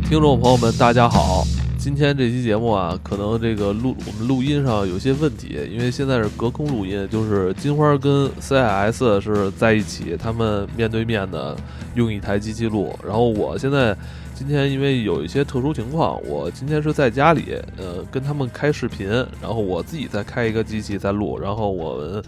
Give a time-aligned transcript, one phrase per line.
[0.00, 1.44] 听众朋友们，大家好。
[1.78, 11.56] 今天这期节目啊，可能这个录我们录音上有些问题，因为现在是隔空录音，就是金花跟 CIS 是在一起，他们面对面的
[11.94, 12.98] 用一台机器录。
[13.04, 13.96] 然后我现在
[14.34, 19.08] 今天因为有一些特殊情况，我今天是在家里，呃，跟他们开视频，
[19.40, 22.22] 然后我自己再开一个机器在录，然后我们。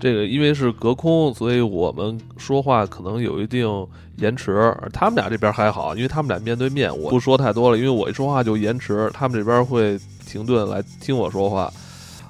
[0.00, 4.74] 这个因为是隔空，所以我们说话可能有一定延迟。
[4.92, 11.70] 他们俩这边还好，因为他们俩面对面，我不说太多了，因为我一说话就延迟，他们这边会停顿来听我说话。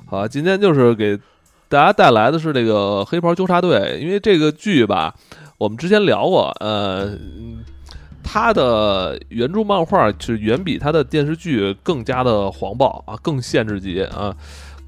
[0.07, 1.17] 好，今天就是给
[1.69, 5.15] 大家带来的是这个《黑袍纠察队》，因为这个剧吧，
[5.57, 7.17] 我们之前聊过，呃，
[8.25, 14.35] 它的原著漫画是远比它的电视剧更加的黄暴啊，更限制级啊。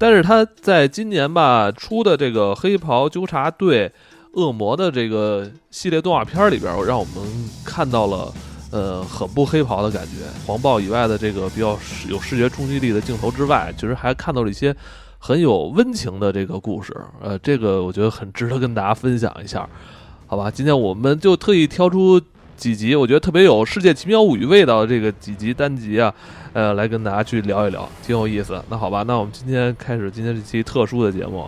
[0.03, 3.89] 但是他在今年吧出的这个《黑袍纠察队：
[4.33, 7.23] 恶魔》的这个系列动画片里边，让我们
[7.63, 8.33] 看到了
[8.69, 14.75] 呃很不黑袍的感觉，黄暴以外的这个比较有视觉冲击力的镜头之外，其实还看到了一些
[15.17, 16.93] 很有温情的这个故事。
[17.21, 19.69] 呃，这个我觉得很值得跟大家分享一下，
[20.27, 20.51] 好吧？
[20.51, 22.19] 今天我们就特意挑出。
[22.55, 26.13] 几集我觉得特别有《世界奇妙物语》味道的这个几集单集啊，
[26.53, 28.61] 呃，来跟大家去聊一聊，挺有意思。
[28.69, 31.47] 那好吧，那我们今天开始今天这期特殊的节目。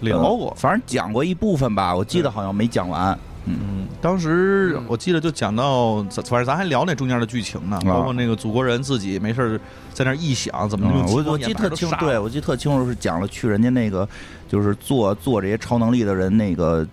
[0.00, 3.16] 聊过，反正讲过一部分吧，我记得好像没讲完。
[3.44, 9.60] 嗯，当时我记得就讲到，反正咱还聊那中间的剧情呢，包括那个祖国人自己没事
[9.92, 11.12] 在那臆想怎么用。
[11.12, 14.08] 我我记得特清，对我记得特清楚是讲了去人家那个
[14.48, 16.86] 就是做做这些超能力的人那个。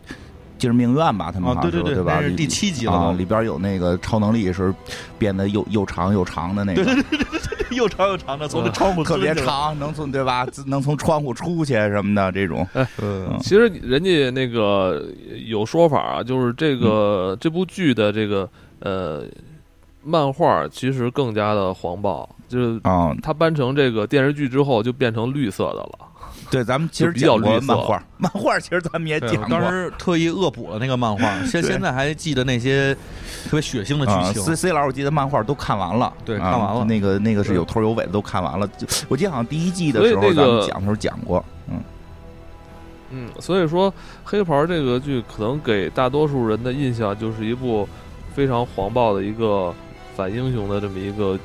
[0.60, 2.22] 精神病院吧，他们对对对，对吧？
[2.38, 4.72] 第七集了，里边有那个超能力是
[5.18, 10.46] 变得又又长又长的那个， 对对对又长又长的，从那窗户特别长，能从对吧？
[10.68, 12.68] 能从窗户出去什么的这种。
[13.02, 15.06] 嗯，其实人家那个
[15.46, 18.50] 有说法啊，就是这个这部剧的这个
[18.82, 19.24] 呃
[20.04, 26.00] 漫画其实更加的黄暴，就是啊，它搬成这个电视剧之后就变成绿色的了。
[26.52, 29.50] 对，咱们其实讲过漫画， 漫画其实咱们也讲过。
[29.50, 32.92] 当时特意恶补了那个漫画，现现在还记得那些
[33.46, 34.42] 特别血腥的剧情。
[34.42, 36.84] C C 老师，我记得漫画都看完了，对，看完了。
[36.86, 38.68] 那个那个是有头有尾的，都看完了。
[39.08, 41.80] 我记得好像第一季的时候咱们讲的时候讲过，嗯
[43.12, 43.30] 嗯。
[43.40, 43.94] 所以说，
[44.24, 47.88] 黑袍这个剧可能给大多数人的印象就是一部
[48.34, 49.72] 非常黄暴的一个
[50.16, 51.38] 反英雄的这么一个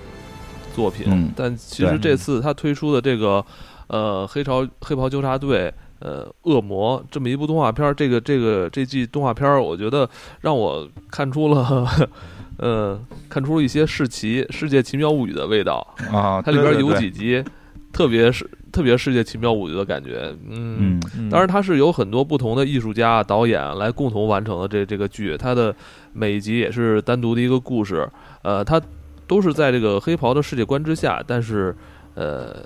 [0.75, 1.31] 作品。
[1.37, 3.45] 但其实这次他推出的这个。
[3.89, 10.09] 呃，黑潮黑袍纠察队，呃，恶魔这么一部动画片儿，这个这个这季动画片儿，我觉得
[10.41, 11.87] 让我看出了，
[12.59, 16.41] 呃，看出了一些世奇世界奇妙物语的味道啊。
[16.41, 17.45] 它里边有几集，
[17.93, 20.35] 特别是特别世界奇妙物语的感觉。
[20.49, 20.99] 嗯，
[21.31, 25.75] 当然它是有很多不同的艺术家导演来共同完成的这这个剧，它的
[26.13, 28.09] 每一集也是单独的一个故事。
[28.43, 28.81] 呃，它
[29.27, 31.77] 都是在这个黑袍的世界观之下，但是
[32.15, 32.65] 呃。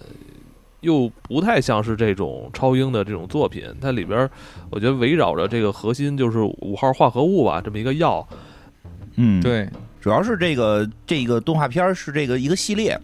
[0.81, 4.29] 又不太像是这种超英的这种作品，它里边
[4.71, 8.27] 我觉得围绕着这个核心就是五号化合物吧，这么一个药。
[9.17, 9.69] 嗯，对，
[10.01, 12.97] 主要是这个这个动画片是这个一个系列，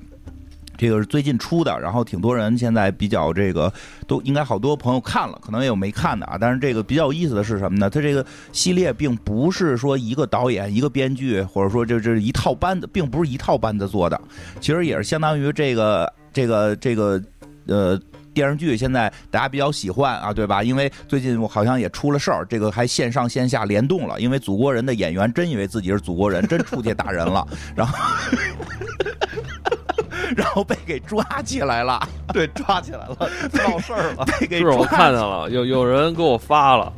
[0.76, 3.72] 这个是最近出的，然后挺多人现在比较这个
[4.06, 6.38] 都应该好多朋友看了，可能也有没看的啊。
[6.40, 7.90] 但是这个比较有意思的是什么呢？
[7.90, 14.20] 它这个系列并不是说一个导演、一个编剧，或者说这这一套班子，并不是一套班子做的，
[14.60, 17.20] 其实也是相当于这个这个这个。
[17.66, 17.98] 呃，
[18.32, 20.62] 电视剧现在大家比较喜欢啊，对吧？
[20.62, 24.20] 因为最近我好像也出了事儿，这个还线上线下联动了。
[24.20, 27.98] 因为祖国人的演员真以为自己是祖国人，真出去打人了， 然后
[30.36, 32.00] 然后被给抓起来了，
[32.32, 33.16] 对，抓起来了，
[33.52, 36.92] 闹事儿了， 被给是我看见了，有有人给我发了。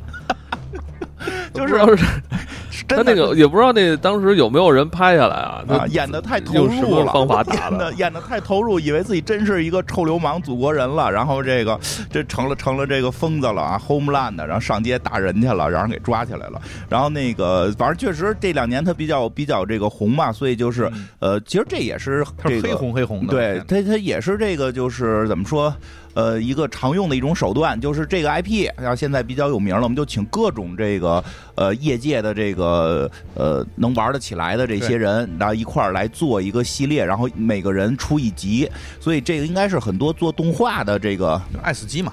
[1.54, 1.74] 就是
[2.88, 5.64] 他那个也不知道那当时有没有人拍下来啊？
[5.88, 11.78] 演的太投入了，方法 演的演的太投入，以为自己真是一个臭流氓祖国人了，然后这个
[12.10, 16.60] 这成了成了这个疯子了啊，homeland，然后上街打人去了，让人给抓起来了。
[16.88, 25.74] 然后那个反正确实这两年他比较比较这个红嘛，所以就是呃，其实这也是这个黑红黑红的，对他他也是这个就是怎么说？
[26.16, 31.22] 呃，一个常用的一种手段就是这个 IP，然后现在比较有名了，我们就请各种这个
[31.54, 38.66] 呃业界的这个呃能玩得起来的这些人，然后一块儿来做一个系列，然后每个人出一集，
[38.98, 42.10] 所以这个应该是很多做动画的这个爱死机嘛。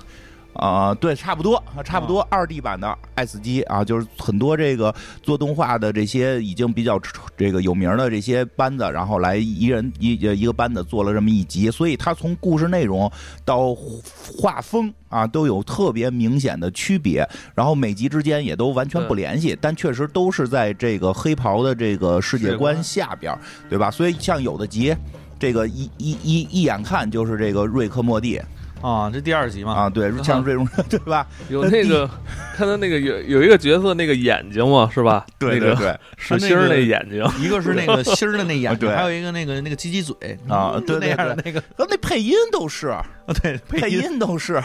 [0.54, 7.02] 啊，对，差不多，差不多，二 D 版的爱死机啊，就是很多这个做动画的这些已经比较
[7.36, 13.12] 这个有名的这些班子，然后来一人一一个班子做了这么一集，所以它从故事内容
[13.44, 23.36] 到画风啊都有特别明显的区别，然后每集之间也都完全不联系，但确实都是在这个黑袍的这个世界观下边，
[23.70, 23.90] 对吧？
[23.90, 24.96] 所以像有的集，
[25.40, 28.40] 这个一一一一眼看就是这个瑞克莫蒂。
[28.84, 29.74] 啊，这第二集嘛。
[29.74, 31.26] 啊，对， 像这种 对吧？
[31.50, 32.08] 有那个
[32.56, 35.26] 看他那个有有一个角色那个眼睛嘛，是吧？
[35.40, 40.16] 对对对，是心儿那眼睛，一个是那个心儿的那眼睛，还有一个那个那个鸡鸡嘴
[40.48, 42.90] 啊，对那样的那个，那配音都是。
[42.90, 43.04] 啊，
[43.42, 44.20] 对，配音。
[44.20, 44.62] 都是。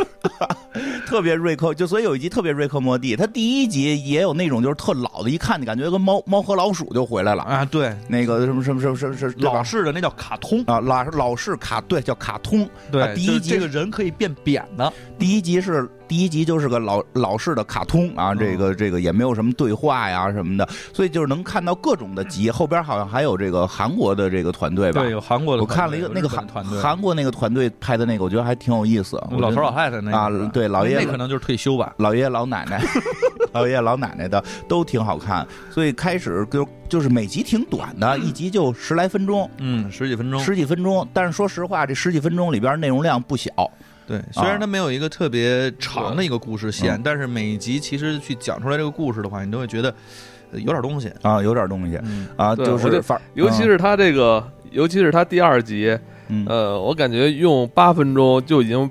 [1.06, 7.42] 特别瑞克，就所以有一集特别瑞克莫蒂，他第一集也有那种就是特老的，一看你感觉跟猫猫和老鼠就回来了。
[7.44, 10.62] 啊，对，那个什么什么什么什么什么老式的那叫卡通。
[10.66, 15.88] 啊，老老式卡对叫卡通，对，第一集这个人可以变扁的，第一集是。
[16.08, 22.50] 第一集就是个老老式的卡通啊，这个这个也没有什么对话呀什么的，所以就是能看到各种的集。
[22.50, 25.02] 后边好像还有这个韩国的这个团队吧？
[25.02, 25.60] 对，有韩国的。
[25.62, 29.22] 我看了一个那个韩团队，韩国那个团队拍的那个，我觉得还挺有意思。
[29.32, 31.92] 老头老太太那啊，对，老爷那可能就是退休吧。
[31.98, 32.82] 老爷爷老奶奶，
[33.52, 35.46] 老爷爷老奶奶的都挺好看。
[35.70, 41.06] 所以开始就就是每集挺短的，一集就十来分钟，嗯，十几分钟，十几分钟。
[41.12, 43.50] 但是说实话，这十几分钟里边内容量不小。
[44.08, 49.94] 对，虽然它没有一个特别长的一个故事线，但是每一集其实去讲出来这个故事的话，你都会觉得
[50.52, 52.00] 有点东西啊，有点东西
[52.34, 55.94] 啊，就是反，尤其是他这个，尤其是他第二集，
[56.46, 58.90] 呃，我感觉用八分钟就已经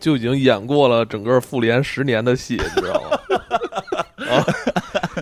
[0.00, 3.18] 就已经演过了整个复联十年的戏，你知道吗？
[4.28, 4.44] 啊，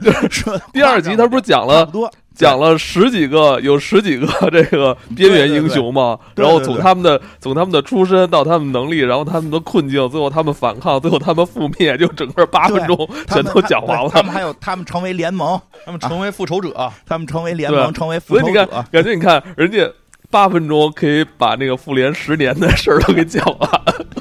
[0.01, 2.11] 就是说第二集他不是讲了多。
[2.37, 12.97] 讲了十几个，有十几个这个边缘英雄嘛，然后从他们的从他们的出身到他们能力，然后他们的困境，最后他们反抗，最后他们覆灭，就整个八分钟
[13.29, 14.11] 全都讲完了。
[14.11, 18.51] 他们还有他们成为联盟，他们成为复仇者，他们成为联盟，成为复仇者。
[18.51, 19.91] 你看感觉你看人家。
[20.29, 23.71] 八分钟可以把那个复联十年的事儿都给讲完。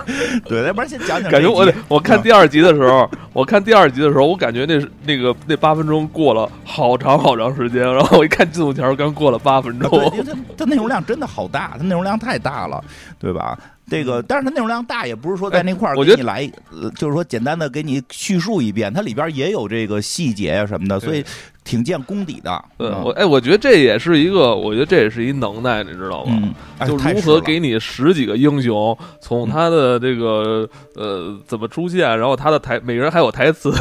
[0.46, 1.32] 对，要不然先讲讲。
[1.32, 7.82] 感觉我得 我看第二集的时候，我看第二集的时候，我感觉那是那个那八分钟过了好长好长时间。
[7.82, 9.90] 然后我一看进度条，刚过了八分钟。
[9.90, 12.84] 对，它它内容量真的好大，它内容量太大了，
[13.20, 13.58] 对吧？
[13.88, 16.50] 这个，但是它内容量大，也不是说在那块儿给你来，
[16.96, 21.24] 就是说简单的给你叙述一遍，它里边也有这个细节呀什么的，所以。
[21.66, 26.54] 挺见功底的，对我哎，我觉得这也是一个，我觉得这也是一能耐，你知道吗？
[26.86, 33.72] 就如何给你十几个英雄，从他的这个呃怎么出现，然后他的台每个人还有台词，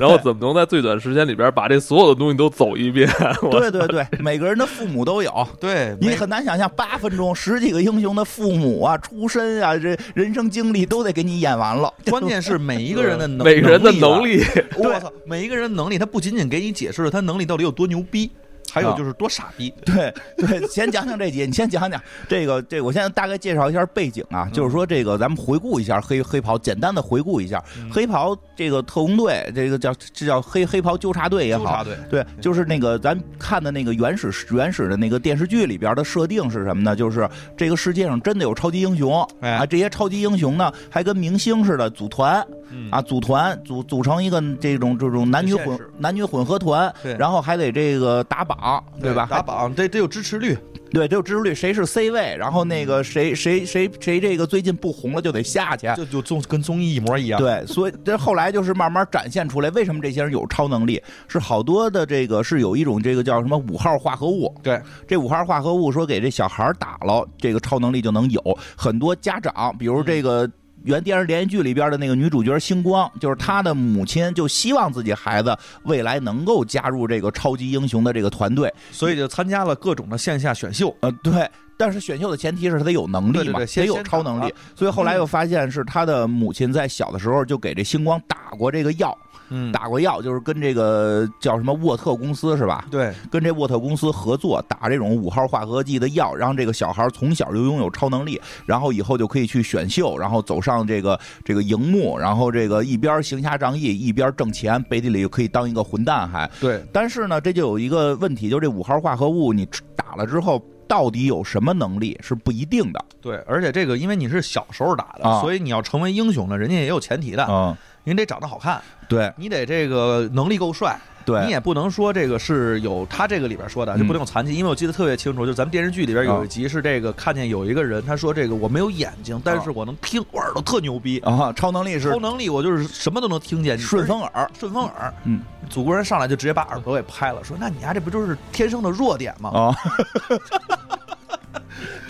[0.00, 3.08] 然后怎么能在最短时间里边把这所有的东西都走一遍？
[3.50, 11.92] 对对对，每个人的父母都有，对你很难想象八分钟十几个英雄的父母啊、出身啊、这人生经历都得给你演完了。
[12.10, 14.42] 关键是每一个人的能每个人的能力，
[14.76, 17.10] 我操，每一个人能力，他不仅仅给你解释了。
[17.10, 18.30] 他能力到底有多牛逼？
[18.74, 36.96] 还有就是多傻逼，对 对，先讲讲这集，你先讲讲这个这，我现在大概介绍一下背景啊，就是说这个咱们回顾一下黑黑袍，简单的回顾一下黑袍这个特工队，这个叫这叫黑黑袍纠察队也好，对，就是那个咱看的那个原始原始的那个电视剧里边的设定是什么呢？
[36.96, 42.44] 就是这个世界上真的有超级英雄啊，这些超级英雄呢还跟明星似的组团
[42.90, 48.63] 啊，组团组组成一个这种这种男女混男女混合团，然后还得这个打榜。
[48.64, 49.26] 榜对吧？
[49.30, 50.56] 打榜得得有支持率，
[50.90, 51.54] 对，得有支持率。
[51.54, 52.34] 谁是 C 位？
[52.38, 57.38] 然后那个谁谁谁谁这个最近不红了就得下去，就就综跟综艺一模一样。
[57.38, 61.02] 对，所以这后来就是慢慢展现出来，为什么这些人有超能力？
[61.28, 64.54] 是好多的这个是有一种这个叫什么五号化合物。
[64.62, 68.58] 对，这五号化合物说给这小孩打了，这个超能力就能有。
[68.76, 70.50] 很多家长，比如这个。
[70.84, 80.94] 原电视连续剧里边的那个女主角星光，就是她的母亲，就希望自己孩子未来能够加入这个超级英雄的这个团队，所以就参加了各种的线下选秀。
[81.00, 84.52] 呃，对，但是选秀的前提是他得有能力嘛，得有超能力。
[84.74, 89.16] 所以后来又发现是他的母亲在小的时候就给这星光打过这个药。
[89.50, 92.86] 嗯，打过药，就是跟这个叫什么沃特公司是吧？
[92.90, 106.50] 对，跟这沃特公司合作打这种五号化合剂的药，让这个小孩从小就拥有超能力，然后以后就可以去选秀，然后走上这个这个荧幕，然后这个一边行侠仗义一边挣钱，背地里又可以当一个混蛋还。
[106.58, 113.04] 对，但是呢，这就有一个问题，就是这五号化合物你打了之后，到底有什么能力是不一定的。
[113.20, 117.46] 对，而且这个因为你是小时候打的，所以你要成为英雄呢，人家也有前提的。
[117.48, 117.76] 嗯。
[118.04, 135.12] 您得长得好看，对你得这个能力够帅，对，你也不能说这个是有他这个里边说的就不能有残疾，因为我记得特别清楚，就是咱们电视剧里边有一集是这个看见有一个人，他说这个我没有眼睛，但是我能听，我耳朵特牛逼啊，超能力是超能力，我就是什么都能听见，顺风耳，顺风耳。
[135.24, 139.50] 嗯，祖国人上来就直接把耳朵给拍了，说那你丫这不就是天生的弱点吗？
[139.50, 139.74] 啊。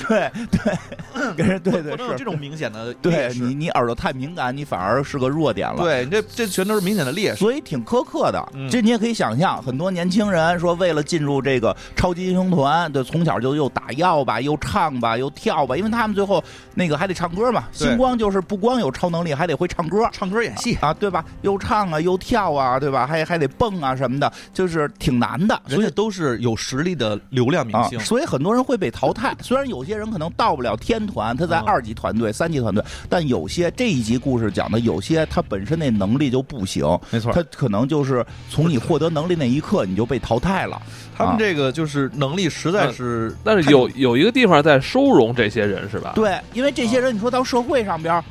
[0.09, 5.83] 对 对，给人对对是这种明显的，对你你耳朵太敏感，你反而是个弱点了。
[5.83, 8.43] 对，这这全都是明显的劣势，所以挺苛刻的。
[8.71, 16.43] 这你也可以想象，很多年轻人说为了进入这个超级英雄团，对，从小就又打药吧，又唱吧，又跳吧，因为他们最后
[16.75, 17.65] 那个还得唱歌嘛。
[17.73, 21.25] 星光就是不光有超能力，还得会唱歌、唱歌、演戏啊，对吧？
[21.43, 23.07] 又唱啊，又跳啊，对吧？
[23.07, 25.61] 还还得蹦啊什么的，就是挺难的。
[25.69, 29.35] 所以都是有实力的流量明星，所以很多人会被淘汰。
[29.41, 30.77] 虽然有些人可能到不了。
[30.77, 40.81] 天团，他在二级团队、三级团队，但有些这一集故事讲的有些他本身那能力就不行，没错，他可能就是从你获得能力那一刻你就被淘汰了。
[41.17, 46.13] 他们这个就是能力实在是，但是有有一个地方在收容这些人是吧？
[46.15, 48.23] 对，因为这些人你说到社会上边。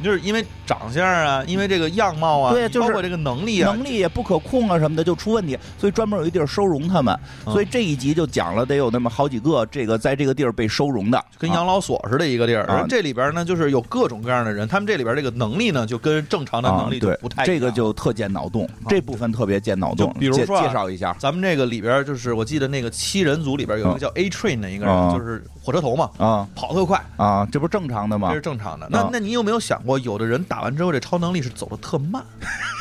[0.00, 7.18] 就是因为长相啊，因为这个样貌啊，对，就是这个能力啊，能力也不可控啊什么的就出问题，所以专门有一地儿收容他们。
[7.46, 12.84] 所以这一集就讲了得有那么好几个这个在这个地儿被收容的，跟养老所似的一个地儿。
[12.86, 17.46] 这里边呢，就是有各种各样的人，他们这里边这个能力呢，就跟正常的能力就不太。
[17.46, 20.14] 这个就特见脑洞，这部分特别见脑洞。
[20.18, 28.28] 比如说，介绍一下，咱们这个里边就是我记得那个七人组里边有一个叫 A Train 的一个人，就是火车头嘛，啊，跑特快啊，这不是正常的吗？
[28.28, 28.86] 这是正常的。
[28.90, 30.68] 那那你有没有想过，有的人打完？
[30.68, 32.22] 完之后，这超能力是走的特慢，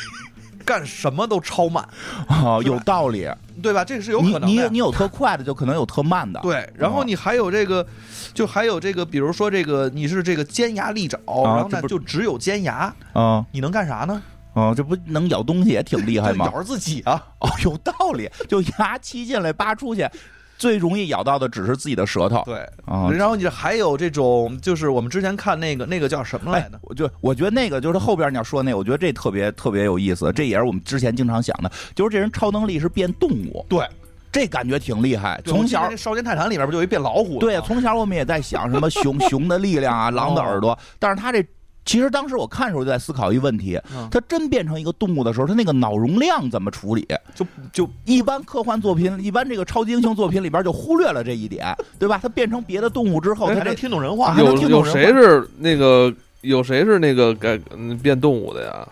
[0.65, 1.87] 干什么都超慢
[2.27, 3.25] 啊，有道理，
[3.63, 3.85] 对吧？
[3.85, 4.47] 这个是有可能的。
[4.47, 6.41] 你你有特快的，就可能有特慢的。
[6.41, 7.87] 对，然后你还有这个，
[8.33, 14.21] 就还有这个，比如说这个，你是这个尖牙利爪，然后呢就只有尖牙啊，你能干啥呢？
[14.53, 16.45] 哦，这不能咬东西也挺厉害吗？
[16.51, 17.23] 咬着自己啊！
[17.39, 20.09] 哦，有道理，就牙七进来八出去。
[20.57, 23.09] 最容易咬到的只是自己的舌头，对啊。
[23.11, 26.79] 然后你还有这种，就是我们之前看那个那个叫什么来着？
[26.81, 30.31] 我就我觉得那个就是后边你要说那个，我觉得这特别特别有意思。
[30.33, 33.87] 这也是我们之前经常想的，就是这人超能力是变动物，对，
[34.31, 35.41] 这感觉挺厉害。
[35.45, 37.39] 从小《少年泰坦》里边不就有一变老虎？
[37.39, 41.45] 对，从小我们也在想什么熊 熊的力量啊，狼的耳朵，但是他这。
[41.87, 43.79] 其实当时我看的时候就在思考一个问题：，
[44.11, 47.07] 它真变成一个动物的时候，它那个脑容量怎么处理？
[47.33, 52.19] 就就一般科幻作品，一般这个超级英雄作品里边就忽略了这一点，对吧？
[52.21, 56.13] 它变成别的动物之后，他能听懂人话，有有谁是那个？
[56.41, 57.57] 有谁是那个改
[58.01, 58.87] 变动物的呀？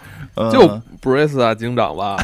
[0.51, 0.67] 就
[0.99, 2.17] 布瑞斯啊，警长吧。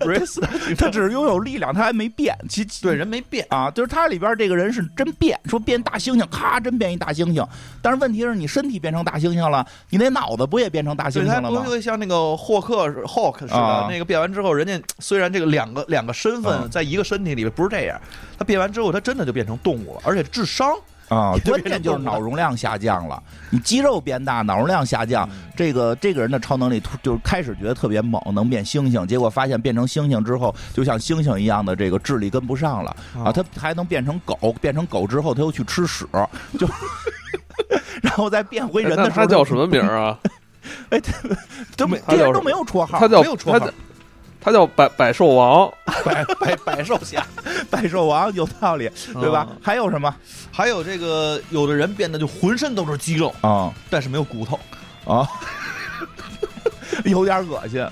[0.00, 0.40] 布瑞斯，
[0.76, 2.36] 他只是拥有力量，他还没变。
[2.48, 7.46] 其 对人没变啊，就是他里边这个人是真变，说变大猩猩，咔，真变一大猩猩。
[7.80, 11.62] 但是问题是你身体变成大猩猩了，你那脑子不也变成大猩猩了吗？
[11.62, 18.00] 不会像那个霍克 Hawk 似的，那个变完之后，人家虽然这个两个两个身份在一个身体里不是这样，
[18.38, 20.74] 他变完之后，他真的就变成动物了，而且智商。
[21.08, 36.06] 啊， 关键就是脑容量下降了，你肌肉变大，脑容量下降，这个这个人的超能力突就是开始觉得特别猛，能变猩猩，结果发现变成猩猩之后，就像猩猩一样的这个智力跟不上了啊，他还能变成狗，变成狗之后他又去吃屎，
[36.58, 36.66] 就
[38.02, 40.18] 然后再变回人的时候，他叫什么名啊？
[40.90, 41.00] 哎，
[41.76, 43.68] 都没这人都没有绰号，他叫没有绰号。
[44.46, 45.68] 他叫百百兽王，
[46.06, 47.26] 百百百兽侠，
[47.68, 49.48] 百兽王有道理，对吧？
[49.60, 50.14] 还有什么？
[50.52, 54.56] 还有这个，有的人变得就浑身都是肌肉啊，但是没有骨头
[55.04, 55.28] 啊，
[57.04, 57.84] 有点恶心。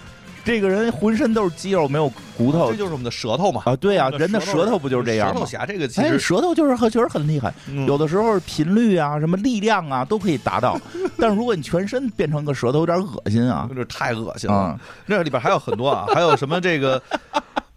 [0.45, 3.63] 这个人浑身都是肌肉，没有骨头，这就是我们的舌头嘛？
[3.65, 5.35] 啊，对啊，人的舌头不就是这样吗？
[5.35, 7.53] 舌头侠这个其实舌头就是很确实很厉害，
[7.87, 10.79] 有的时候频率啊、什么力量啊都可以达到。
[11.19, 14.79] 但是如果你全身变成个舌头，有点恶心啊，这太恶心了。
[15.07, 17.01] 那里边还有很多啊，还有什么这个。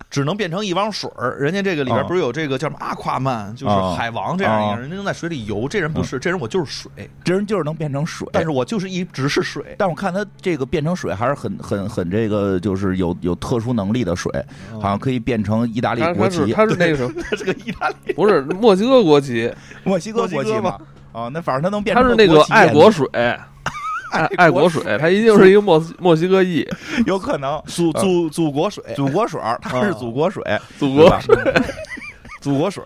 [0.10, 5.68] 只能变成一汪水儿，人家这个里边不是有这个叫什么阿夸曼，就是海王这样一个人家，能在水里游。
[5.68, 9.76] 这人不是，这人我就是水，这人就是能变成水，但是我就是一直是水。
[9.78, 14.32] 但我看他这个变成水还是很很很这个，就是有有特殊能力的水，
[14.74, 16.54] 好像可以变成意大利国旗。
[16.54, 17.22] 他是 那个什么？
[17.30, 20.78] 他是个意大利，不是墨西哥国旗，墨西哥国旗吗？
[21.12, 22.04] 哦，那反正他能变成。
[22.04, 23.08] 他是那个爱国水。
[24.12, 26.68] 爱爱国水，他一定是一个墨墨西哥裔，
[27.06, 30.44] 有可能祖祖祖国水，祖国水，他是祖国水，
[30.80, 31.36] 祖国水，
[32.42, 32.84] 祖国水，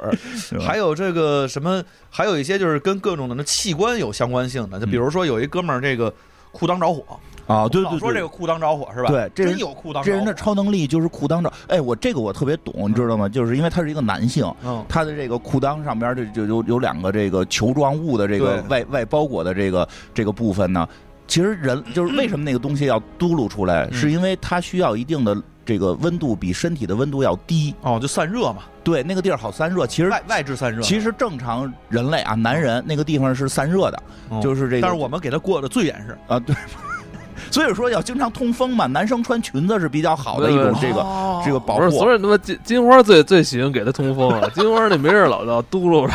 [0.59, 6.11] 还有这个什么，还有一些就是跟各种的那器官有相关性的，就比如说有一哥们儿这个
[6.51, 7.03] 裤裆着火
[7.47, 9.09] 啊，对对，说这个裤裆着火是吧？
[9.09, 13.27] 对，真有裤裆，这人的超能力就是裤裆着，哎，我这个我特别懂，你知道吗？
[13.27, 14.49] 就是因为他是一个男性，
[14.87, 20.87] 他的这个裤裆上边这就有有两个这个球状物的这个外外包裹的这个这个部分呢。
[21.31, 28.63] 其实人 就是为什么那个东西要嘟噜出来，是因为它需要一定的这个温度比身体的温度要低哦，就散热嘛。
[28.83, 29.87] 对，那个地儿好散热。
[29.87, 30.81] 其实外外置散热。
[30.81, 34.03] 其实正常人类啊，男人那个地方是散热的，
[34.41, 34.81] 就是这个。
[34.81, 36.53] 但是我们给他过的最严实啊，对。
[37.49, 41.89] 所以说要经常通风嘛，男生穿裙子是比较好的一种这个这个保护。
[41.91, 46.13] 所以他妈金金花最最喜欢给他通风了， 金花那没事老要嘟噜着。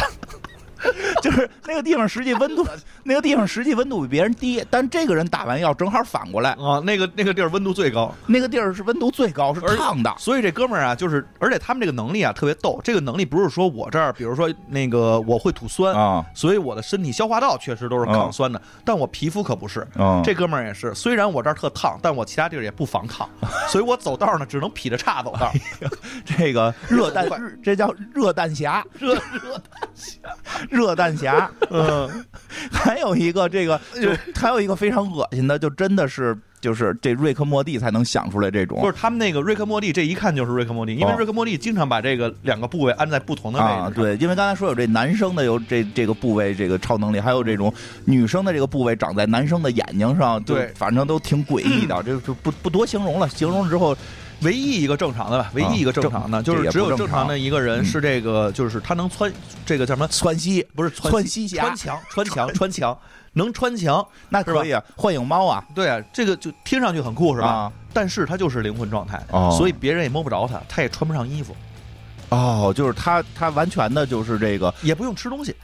[1.23, 2.66] 就是那个地方实际温度，
[3.04, 10.12] 那个地方实际温度比别人低，但这个人打完药正好反过来啊，那个那个地儿温度最高，那个地儿是温度最高，是烫的。
[10.18, 19.87] 所以这哥们儿啊，就是而且他们这个能力啊特别逗，这个能力不是说我这儿，比如说那个我会吐酸啊，所以我的身体消化道确实都是抗酸的，但我皮肤可不是。
[20.25, 23.28] 这哥们儿也是，虽然我这儿特烫，但我其他地儿也不防烫，
[23.68, 25.52] 所以我走道呢只能劈着叉走道。
[26.25, 27.28] 这个热弹，
[27.62, 30.18] 这叫热弹侠，热热弹侠。
[30.70, 32.25] 热弹侠， 嗯，
[32.73, 38.80] 还有一个这个， 就还有一个非常恶心的，就真的是就是这瑞克莫蒂才能想出来这种。
[38.80, 43.94] 不是他们那个瑞克莫蒂，这一看就是瑞克莫蒂，因为瑞克莫蒂经常把这个两个部位安在不同的位置。
[43.94, 47.73] 对，因为刚才说有这男生的有这这个部位这个超能力，还有这种
[48.04, 52.00] 女生的这个部位长在男生的眼睛上，对，反正都挺诡异的。
[52.04, 53.96] 这就不不多形容了，形容之后。
[54.43, 57.26] 唯一一个正常的吧，唯一一个正常的，就是只有正常。
[57.26, 59.33] 的一个人是这个，就是他能穿
[59.64, 60.07] 这个叫什么？
[60.09, 62.71] 穿西，不是穿西侠，穿墙，穿墙，穿。
[62.71, 62.99] 墙，
[63.33, 67.71] 能穿墙， 那可以啊，幻影猫啊，对啊，这个就听上去很酷是吧？
[67.93, 69.23] 但是他就是灵魂状态，
[69.57, 71.55] 所以别人也摸不着他，他也穿不上衣服。
[72.31, 75.55] 哦，就是他，他完全的就是这个，也不用吃东西。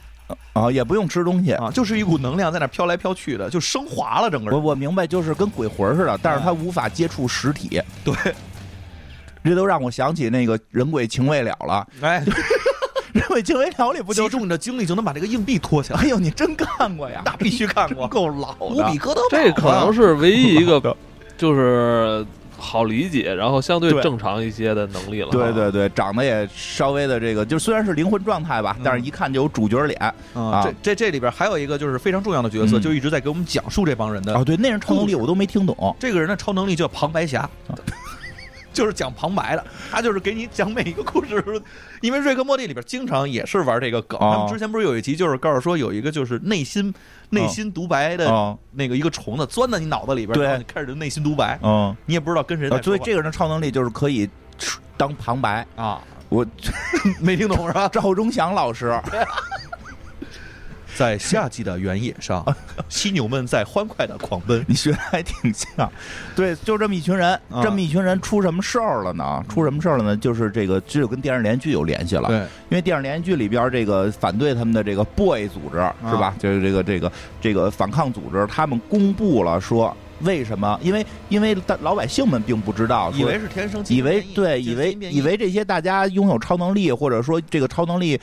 [0.53, 1.53] 啊，也不用吃东西。
[1.53, 4.59] 啊，就是一股能量在那飘来飘去的，就升华了整个人。
[4.59, 8.15] 我我明白，就是跟鬼魂似的，但是他无法接触实体，对。
[9.43, 11.87] 这都让我想起那个人鬼情未了了。
[12.01, 12.23] 哎，
[13.13, 15.99] 人鬼情未了里不就集中你的精力就能把这个硬币拖起来？
[15.99, 17.21] 哎呦，你真看过呀？
[17.25, 18.55] 那必须看过， 够老。
[18.59, 20.95] 无比哥德这可能是唯一一个，
[21.37, 22.25] 就是
[22.57, 25.27] 好理解，然后相对正常一些的能力了。
[25.29, 29.99] 对对对，长得也稍微的这个，就虽然是灵魂状态吧，但是一看就有主角脸
[30.33, 30.63] 啊。
[30.63, 34.33] 这这这里边还有一个就是非常重要的角色，就一直在给我们讲述这帮人的。
[34.33, 35.95] 哦，对，那人超能力我都没听懂。
[35.99, 37.49] 这个人的超能力叫旁白侠。
[38.73, 41.61] 就是讲旁白的，他就是给你讲每一个故事，
[42.01, 44.19] 因为瑞克莫蒂里边经常也是玩这个梗。
[44.19, 46.93] 他们之前不是有一集，就是告诉说有一个就是内心
[47.29, 52.83] 内心独白的那个一个虫子钻在你脑子里边，对，你开始就内心独白，嗯，你也不知道跟谁在说。
[52.83, 54.27] 所以这个人的超能力就是可以
[54.97, 56.45] 当旁白啊，我
[57.21, 57.87] 没听懂是吧？
[57.87, 58.93] 赵忠祥老师。
[60.95, 62.45] 在夏季的原野上，
[62.89, 64.63] 犀牛们在欢快的狂奔。
[64.67, 65.91] 你学的还挺像，
[66.35, 69.43] 对，就这么一群人，这么一群人出什么事儿了呢？
[69.49, 70.17] 出什么事儿了呢？
[70.17, 72.27] 就是这个只有跟电视连续剧有联系了。
[72.27, 75.77] 对，因为电视连续剧里边这个反对他们的这个 boy 组织
[76.09, 76.35] 是吧？
[76.39, 80.79] 就是这个这个这个反抗组织，他们公布了说为什么？
[80.81, 88.19] 因为因为老百姓们并不知道，以为是天生，以为对，以为以为这些大家拥有超能力，或者说这个超能力。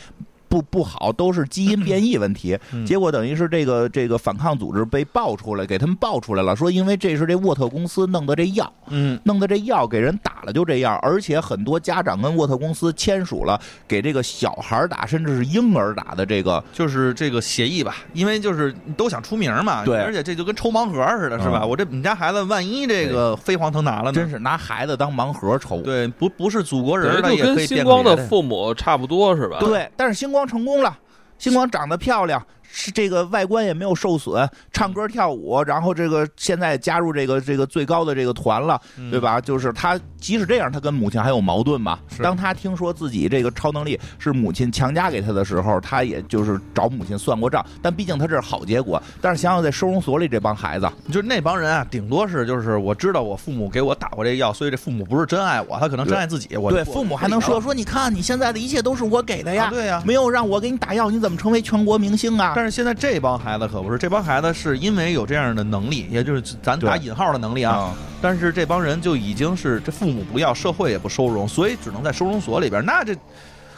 [0.50, 2.58] 不不好，都是基因变异问题。
[2.84, 21.64] 结果等于是这个这个反抗组织被爆出来，给他们爆出来了，说因为这是这沃特公司弄的这药，嗯，弄的这药给人打了就这样，而且很多家长跟沃特公司签署了给这个小孩打，甚至是婴儿打的这个就是这个协议吧，因为就是都想出名嘛，对，而且这就跟抽盲盒似的，是吧？
[21.64, 24.12] 我这你们家孩子万一这个飞黄腾达了呢？
[24.12, 29.58] 真是拿孩子当盲盒抽，对，不不是祖国人，就跟星光的父母差不多是吧？
[29.60, 30.98] 对，但是星光成功了。
[31.38, 32.46] 星光长得漂亮。
[32.72, 38.80] 是这个外观也没有受损，唱歌跳舞，然后这个现在加入这个这个最高的这个团了，
[39.10, 39.40] 对吧？
[39.40, 41.98] 就是他即使这样，他跟母亲还有矛盾嘛？
[42.22, 47.64] 当他听说自己这个超能力是母亲强加给他的时候，他也就是找母亲算过账。
[47.82, 49.02] 但毕竟他这是好结果。
[49.20, 56.56] 但是想想在收容所里这帮孩子，就是那帮人啊，顶多是就是我知道我父母给我打过这药，所以这父母不是真爱我，他可能真爱自己。
[56.56, 62.54] 我对父母还能说说，你看你现在的一切都是我给的呀，对呀，没有让我给你打药，你怎么成为全国明星啊？
[62.60, 67.94] 但是现在这帮孩子可不是，这帮孩子是因为有这样的能力，也就是咱打引号的能力啊。
[68.20, 72.84] 但是这帮人就已经是这父母不要，社会也不收容，所以只能在收容所里边。
[72.84, 73.16] 那这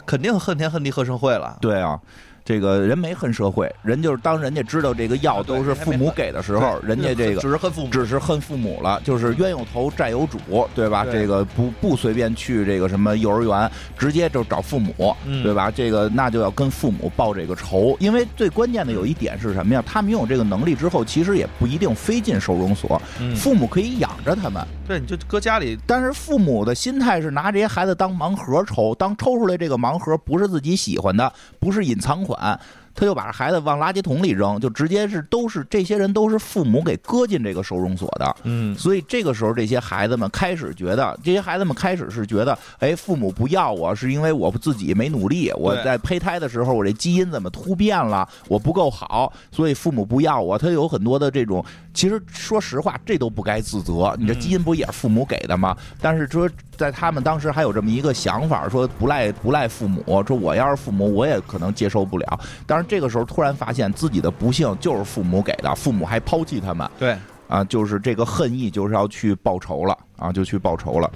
[0.04, 1.58] 肯定恨天恨地恨社会了。
[1.60, 1.96] 对啊。
[2.44, 10.38] 这个人没恨社会，人就是当人家知道这个药都是父母给的时候，人家这个只是恨父母，只是恨父母了，就是冤有头债有主，
[10.74, 11.04] 对吧？
[11.04, 15.70] 这个不不随便去这个什么幼儿园，直接就找父母，对吧？
[15.70, 19.82] 这个那就要跟父母报这个仇，因为最关键的有一点是什么呀？
[19.86, 23.00] 他们拥有这个能力之后，其实也不一定非进收容所，
[23.36, 24.62] 父母可以养着他们。
[24.86, 32.58] 对，你就搁家里，但是父母的心态是拿这些孩子当盲盒抽，当抽出来这个盲盒不是自己喜欢的，不是隐藏款。
[32.94, 38.36] 他就把孩子往垃圾桶里扔，就直接是都是这些人都是父母给搁进这个收容所的。
[38.44, 50.58] 嗯，所以这个时候，这些孩子们开始觉得，这些孩子们开始是觉得，哎，父母不要我是因为我自己没努力，我在胚胎的时候我这基因怎么突变了，我不够好，所以父母不要我。
[50.58, 54.14] 他有很多的这种，其实说实话，这都不该自责。
[54.18, 55.76] 你这基因不也是父母给的吗？
[56.00, 62.40] 但是说，在他们当时还有这么一个想法，说不赖不赖父母，说我要是父母，我也可能接受不了。
[62.66, 66.90] 但是这个时候突然发现自己的不幸就是父母给的，父母还抛弃他们。
[66.98, 67.16] 对。
[67.48, 71.10] 啊，就是这个恨意，就是要去报仇了啊，就去报仇了。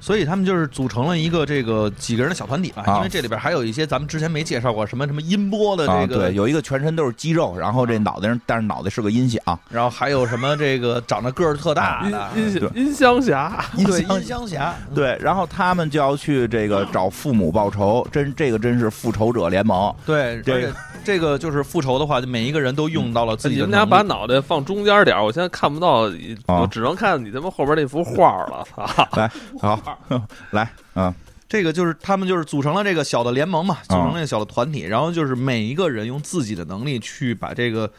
[0.00, 12.28] 所以他们就是组成了一个这个几个人的小团体吧，因为这里边还有一些咱们之前没介绍过，什么什么音波的这个，对，有一个全身都是肌肉，然后这脑袋上，但是脑袋是个音响，然后还有什么这个长得个儿特大的。
[12.36, 20.72] 音音箱侠，对，音箱侠，对，然后他们就要去这个找父母报仇，真这个真是复仇者联盟，对，这个
[21.04, 23.64] 这个就是复仇的话，就每一个人都用到了自己的。
[23.64, 26.10] 你们俩把脑袋放中间点我现在看不到，
[26.46, 29.08] 我只能看你他妈后边那幅画了，操！
[29.16, 29.30] 来，
[29.60, 29.87] 好。
[30.52, 31.14] 来，啊，
[31.48, 37.90] 这个就是他们就是组成了这个小的联盟嘛，组成了小的团体，然后就是每一个人用自己的能力去把这个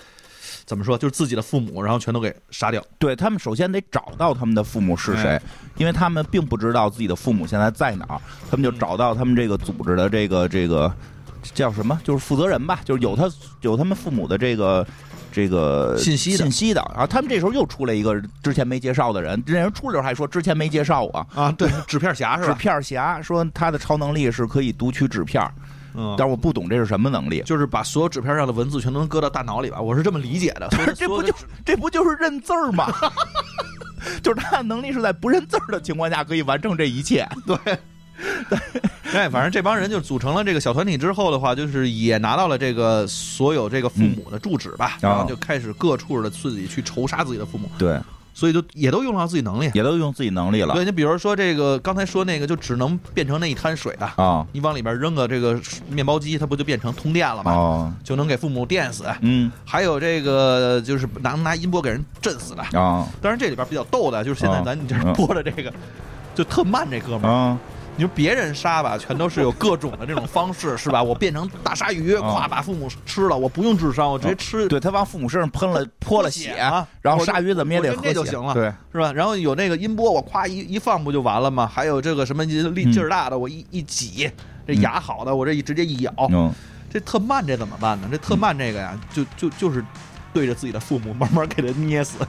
[0.65, 2.83] 怎么说，就是自己的父母，然后全都给杀掉。
[2.97, 5.41] 对他们首先得找到他们的父母是谁，
[5.77, 10.93] 因为他们并不知道自己的父母现在在哪儿，他们就找到他们这个组织的这个这个
[11.53, 13.29] 叫什么，就是负责人吧，就是有他
[13.61, 14.85] 有他们父母的这个。
[15.39, 22.53] 这个信息信息的然后，他们这时候又出来一个之前没介绍的人，这人出来时候还说之前没介绍我啊，对，纸片侠是吧？
[22.53, 25.41] 纸片侠说他的超能力是可以读取纸片，
[25.95, 29.79] 嗯，但是我不懂这是什么能力，就是把所有纸片上的文字全都能搁到大脑里吧？
[29.79, 30.67] 我是这么理解的。
[30.93, 32.91] 这不就这不就是认字儿吗？
[34.21, 37.57] 就是他的能力是在不认字儿的情况下可以完成这一切，对。
[39.13, 47.69] 哎，反正这帮人就组成了这个小团体之后的话，就是也拿到了这个所有这个父母的住址吧，然后就开始各处的自己去仇杀自己的父母。
[47.79, 47.99] 对，
[48.35, 50.75] 所以就也都用上自己能力，也都用自己能力了。
[50.75, 57.95] 对，你比如说这个刚才说那个，就只能变成那一滩水的啊，你往里边扔个这个面包机，它不就变成通电了吗？
[58.03, 59.05] 就能给父母电死。
[59.21, 63.07] 嗯，还有这个就是拿拿音波给人震死的啊。
[63.21, 65.73] 当然这里边比较逗的就是现在咱你这播的这个，
[66.35, 67.57] 就特慢这哥们儿。
[67.99, 71.03] 你说别人杀吧，全都是有各种的这种方式，是吧？
[71.03, 74.69] 我变成大鲨鱼，咵把父母吃了，我不用智商，我直接吃。
[74.69, 79.11] 对他往父母身上喷了泼了血啊，然后鲨鱼怎么也得喝就行了，对，是吧？
[79.11, 81.67] 然后有那个音波，我咵一一放不就完了吗？
[81.67, 84.31] 还有这个什么力劲儿大的，我一一挤，
[84.65, 86.13] 这牙好的，我这一直接一咬，
[86.89, 88.07] 这特慢这怎么办呢？
[88.09, 89.83] 这特慢这个呀，就就就是
[90.33, 92.19] 对着自己的父母慢慢给他捏死，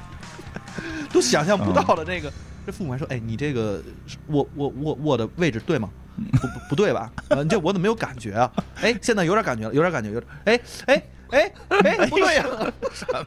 [1.13, 2.33] 都想象不到的这个。
[2.67, 3.83] 这父母还说：“哎，你这个
[4.29, 5.89] 握握握握的位置对吗？
[6.33, 7.11] 不不不对吧？
[7.43, 8.51] 你这我怎么没有感觉啊？
[8.83, 12.45] 哎，现在有点感觉了，有点感觉，有点哎哎哎哎，不对呀！
[12.93, 13.25] 什么？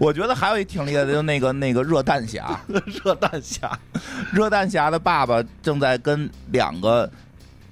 [0.00, 2.60] 我觉得还有一挺厉害的，就那个那个热弹侠，
[3.04, 3.78] 热弹侠，
[4.32, 7.10] 热弹侠的爸爸正在跟两个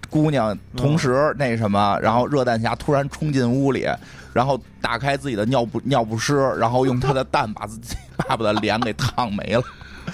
[0.09, 3.87] 姑娘同时那什么，然后热弹侠突然冲进屋里，
[4.33, 9.63] 然后打开自己的尿布尿不湿，然后用他的蛋把自己爸爸的脸给烫没了。”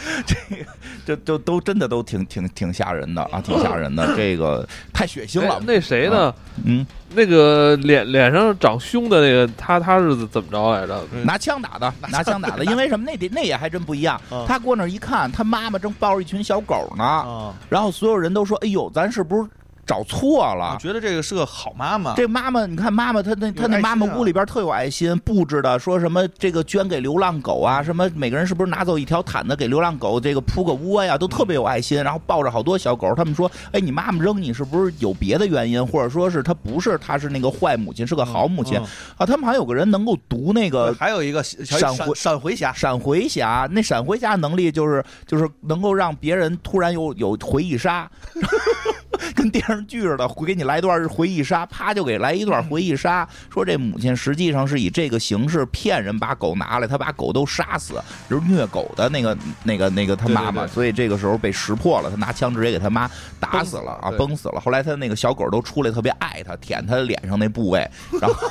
[0.27, 0.67] 这个，
[1.05, 4.15] 这都都真的都挺挺挺吓人的啊，挺吓人的。
[4.17, 5.61] 这个太血腥了。
[5.67, 6.35] 那谁呢？
[6.65, 11.05] 嗯，那个脸脸上长凶的那个，他他是怎么着来着？
[11.25, 12.65] 拿枪打的，拿枪打的。
[12.65, 13.05] 因为什么？
[13.07, 14.21] 那得那也还真不一样。
[14.47, 17.55] 他过那一看，他妈妈正抱着一群小狗呢。
[17.69, 19.49] 然后所有人都说：“哎呦，咱是不是？”
[19.87, 22.15] 找错了，我觉得这个是个好妈妈。
[22.15, 32.03] 这妈妈，你看妈妈，她那她那妈妈屋里边特有爱心，布置的说什么这个捐给流浪狗啊，什么每个人是不是拿走一条毯子给流浪狗这个铺个窝呀，都特别有爱心。
[32.03, 38.77] 然后抱着好多小狗，他们说，哎，你妈妈扔你是不是有别的原因，或者说是她不是，她是那个坏母亲，是个好母亲
[39.17, 39.25] 啊？
[39.25, 48.11] 他们好像有个人能够读那个，还有一个闪回闪回侠，闪回侠，那闪回侠能力就是就是能够让别人突然有有回忆杀。
[49.35, 53.29] 跟电视剧似的，会给你来一段回忆杀，啪就给来一段回忆杀。
[53.53, 57.95] 说这母亲实际上是以这个形式骗人，把狗拿来，他把狗都杀死，
[58.31, 60.67] 就是虐狗的那个、那个、那个他妈妈。
[60.67, 63.11] 所以这个时候被识破了，他拿枪直接给他妈
[63.41, 64.61] 打死了啊，崩死了。
[64.61, 67.89] 后来他那个小狗都出来，特别爱他，舔他脸上那部位，
[68.21, 68.37] 然后。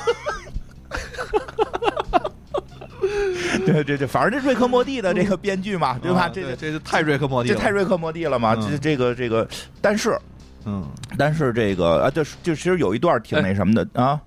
[3.64, 6.28] 对对对，反正这瑞克莫蒂的这个编剧嘛，对吧？
[6.28, 8.54] 这这太瑞克莫蒂，这太瑞克莫蒂了嘛？
[8.56, 9.46] 这这个这个，
[9.80, 10.18] 但是，
[10.66, 14.20] 嗯，但是这个啊，就就其实有一段挺那什么的啊。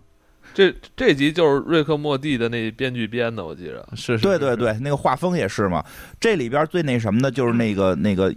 [0.54, 4.18] 这这集就是瑞克莫蒂的那编剧编的，我记着是。
[4.18, 5.86] 对对对，那个画风也是嘛。
[6.20, 8.34] 这里边最那什么的，就是那个那个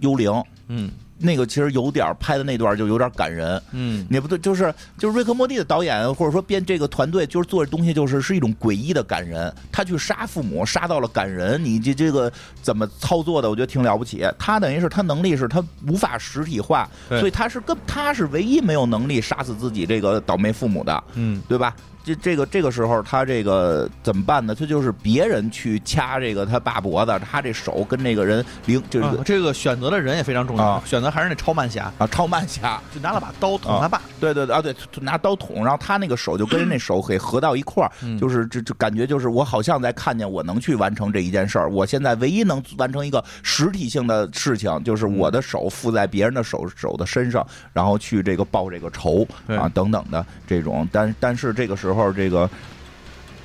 [0.00, 0.30] 幽灵，
[0.68, 0.90] 嗯。
[1.18, 13.48] 那个其实有点拍的那段就有点感人，嗯，也不对，就是就是瑞克莫蒂的导演或者说编这个团队就是做这东西就是是一种诡异的感人，他去杀父母杀到了感人，你这这个怎么操作的？
[13.48, 14.26] 我觉得挺了不起。
[14.38, 21.74] 他等于是他能力是他无法实体化，所以他是跟他是唯一没有能力杀死自己这个倒霉父母的，嗯，对吧？
[22.04, 24.54] 这这个这个时候，他这个怎么办呢？
[24.54, 51.93] 他就是别人去掐这个他爸脖子，他这手跟那个人灵，就是这个选择的人也非常重要，选择还是那超慢侠啊，超慢侠 就拿了把刀捅他爸，对对对啊，对，拿刀捅，然后他那个手就跟人那手给合到一块儿，就是这这感觉就是我好像在看见我能去完成这一件事儿，我现在唯一能完成一个实体性的事情，就是我的手附在别人的手手的身上，然后去这个报这个仇啊等等的这种，但但是这个时候。
[51.94, 52.48] 后这个，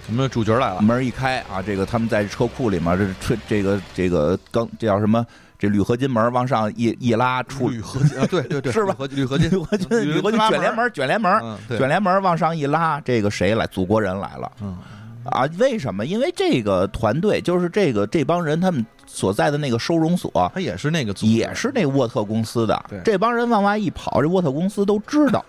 [0.07, 5.25] 我们的主角来了，门一开啊，这个他们在车库里面，这吹这个这个刚，这叫什么？
[5.57, 8.95] 这铝合金门往上一一拉，出铝合金啊， 对对对，是吧？
[9.11, 13.67] 铝合金，铝合金，铝合金卷帘门，卷帘门，卷帘门往上一拉，这个谁来？
[13.67, 14.77] 祖国人来了，嗯
[15.25, 16.05] 啊，为什么？
[16.05, 22.81] 因为这个团队就是这个这帮人，他们所在的那个收容所，他也是那个，也是那沃特公司的。
[23.03, 25.43] 这帮人往外一跑，这沃特公司都知道。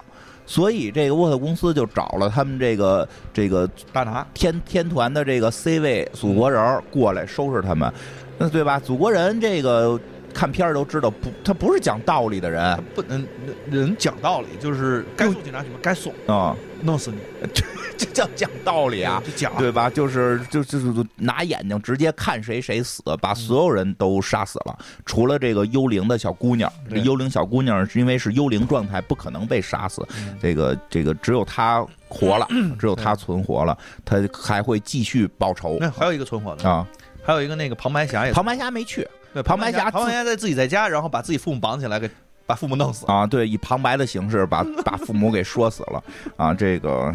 [0.50, 7.88] 所以这个沃特公司就找了他们这个这个大拿天天团的这个 C 位祖国人过来收拾他们，
[8.36, 8.80] 那对吧？
[8.80, 9.96] 祖国人这个
[10.32, 13.26] 看片儿都知道，不，他不是讲道理的人，不能
[13.70, 17.18] 人讲道理，就是该送警察局该送啊，弄死你。
[17.52, 17.64] 这
[17.96, 19.90] 这叫讲道理啊， 讲对吧？
[19.90, 26.70] 就是就就是拿眼睛直接看谁谁死，把所有人都杀死了，除了这个幽灵的小姑娘。
[26.88, 30.06] 这幽灵小姑娘是因为是幽灵状态，不可能被杀死。
[30.40, 32.46] 这个这个只有她活了，
[32.80, 35.76] 只有她存活了，她还会继续报仇。
[35.78, 36.86] 那还有一个存活的啊，
[37.22, 39.06] 还有一个那个旁白侠也，旁白侠没去。
[39.32, 42.10] 对，旁白侠旁白侠在自己在家，然后把自己父母绑起来给。
[42.46, 43.24] 把父母弄死啊！
[43.24, 46.02] 对，以旁白的形式把把父母给说死了
[46.36, 46.52] 啊！
[46.52, 47.14] 这个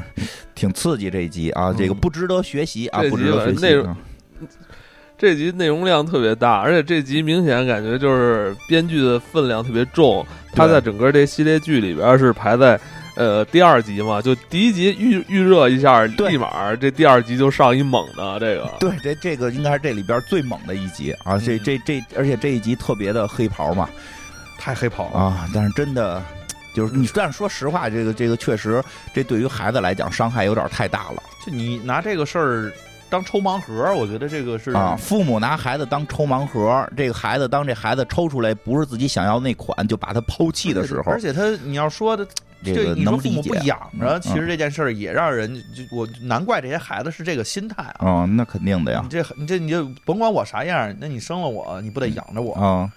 [0.53, 1.75] 挺刺激这一集啊！
[1.77, 3.01] 这个不值得学习啊！
[3.09, 3.85] 不值得学习。
[5.17, 10.25] 这集内容量特别大，而且这集明显感觉就是编剧的分量特别重。
[10.53, 12.79] 他在整个这系列剧里边是排在
[13.15, 18.69] 呃第二集嘛，就第一集预预热一下，立马这第二集就上一猛的这个。
[18.79, 21.37] 对，这这个应该是这里边最猛的一集啊！
[21.37, 23.89] 这这这，而且这一集特别的黑袍嘛。
[24.57, 25.49] 太黑袍了啊！
[25.53, 26.19] 但是真的，
[26.73, 31.21] 就是你，但是说实话，这个这个确实，这对于孩子来讲伤害有点太大了。
[31.45, 32.73] 就你拿这个事儿
[33.07, 42.25] 当抽盲盒，我觉得这个是啊，父母拿孩子当抽盲盒，这个孩子当这孩子抽出来不是自己想要那款，就把他抛弃的时候，而且他你要说的
[42.73, 47.95] 这个能理解，不养着，其实这件事儿也让人就我难怪这些孩子是这个心态啊。
[47.99, 49.01] 哦，那肯定的呀。
[49.03, 52.91] 你这你这你就甭管我啥样，那你生了我，你不得养着我啊？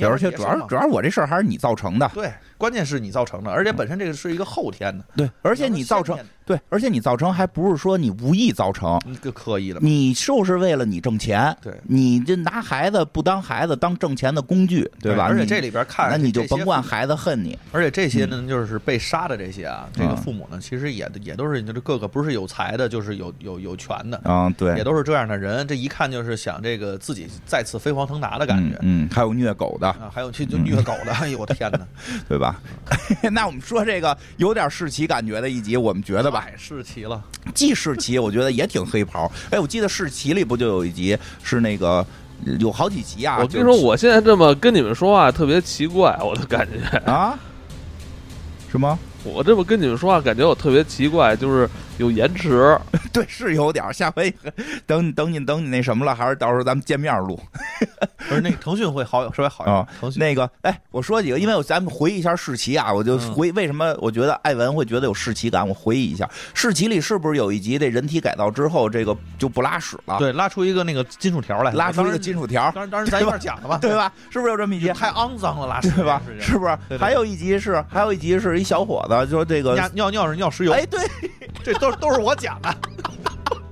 [0.00, 2.32] 而且主要主要我这事儿还是你造成的，对，
[2.62, 6.16] 关键是你造成的，而且本身这个是一个后天的，对，而且你造成。
[6.44, 15.24] 对，而且你造成还不是说你无意造成，你刻意的，你就是为了你挣钱，对，你这拿孩子不当孩子当挣钱的工具，对吧？
[15.24, 17.56] 而且这里边看，那你就甭管孩子恨你。
[17.70, 25.64] 而且这些呢，就是被杀的这些啊，这个父母呢，其实也也都是就是各个不是有才的，就是有有有权的，嗯，对，也都是这样的人。
[25.68, 31.78] 这一看就是想这个自己再次飞黄腾达的感觉，嗯，还有虐狗的啊，还有去就虐狗的，哎呦我的天哪，
[32.28, 32.51] 对吧？
[33.32, 37.22] 那我们说这个有点世奇感觉的一集，我们觉得吧，世奇了。
[37.54, 39.30] 既世奇，我觉得也挺黑袍。
[39.50, 42.04] 哎，我记得世奇里不就有一集是那个
[42.58, 43.38] 有好几集啊？
[43.40, 47.38] 我跟你说，我现在这么跟你们说话特别奇怪，我的感觉啊？
[48.70, 48.98] 什么？
[49.24, 52.78] 我这么跟你们说话，感觉我特别奇怪，就是有延迟。
[53.12, 53.92] 对，是有点。
[53.92, 54.34] 下回
[54.86, 57.38] 等你等你等你那什么了，还是到时候咱们见面录。
[58.28, 59.86] 不是那个腾讯会好稍微好一点。
[60.00, 70.18] 腾讯那个，哎，我说几个，因为咱们回忆一下世奇啊，我就回为什么我觉得艾文会觉得有世奇感，我回忆一下，世奇里是不是有一集这人体改造之后，这个就不拉屎了？
[70.18, 72.70] 对，拉出一个那个金属条来，拉出一个金属条。
[72.72, 74.10] 当然，当然，咱一块讲的吧，对吧？
[74.30, 74.88] 是不是有这么一集？
[74.88, 76.22] 太肮脏了，拉屎对吧？
[76.40, 76.98] 是不是？
[76.98, 80.72] 还有一集是，还有一集是一小伙子，就说这个尿尿是尿石油。
[80.72, 81.00] 哎，对，
[81.64, 82.74] 这都都是我讲的。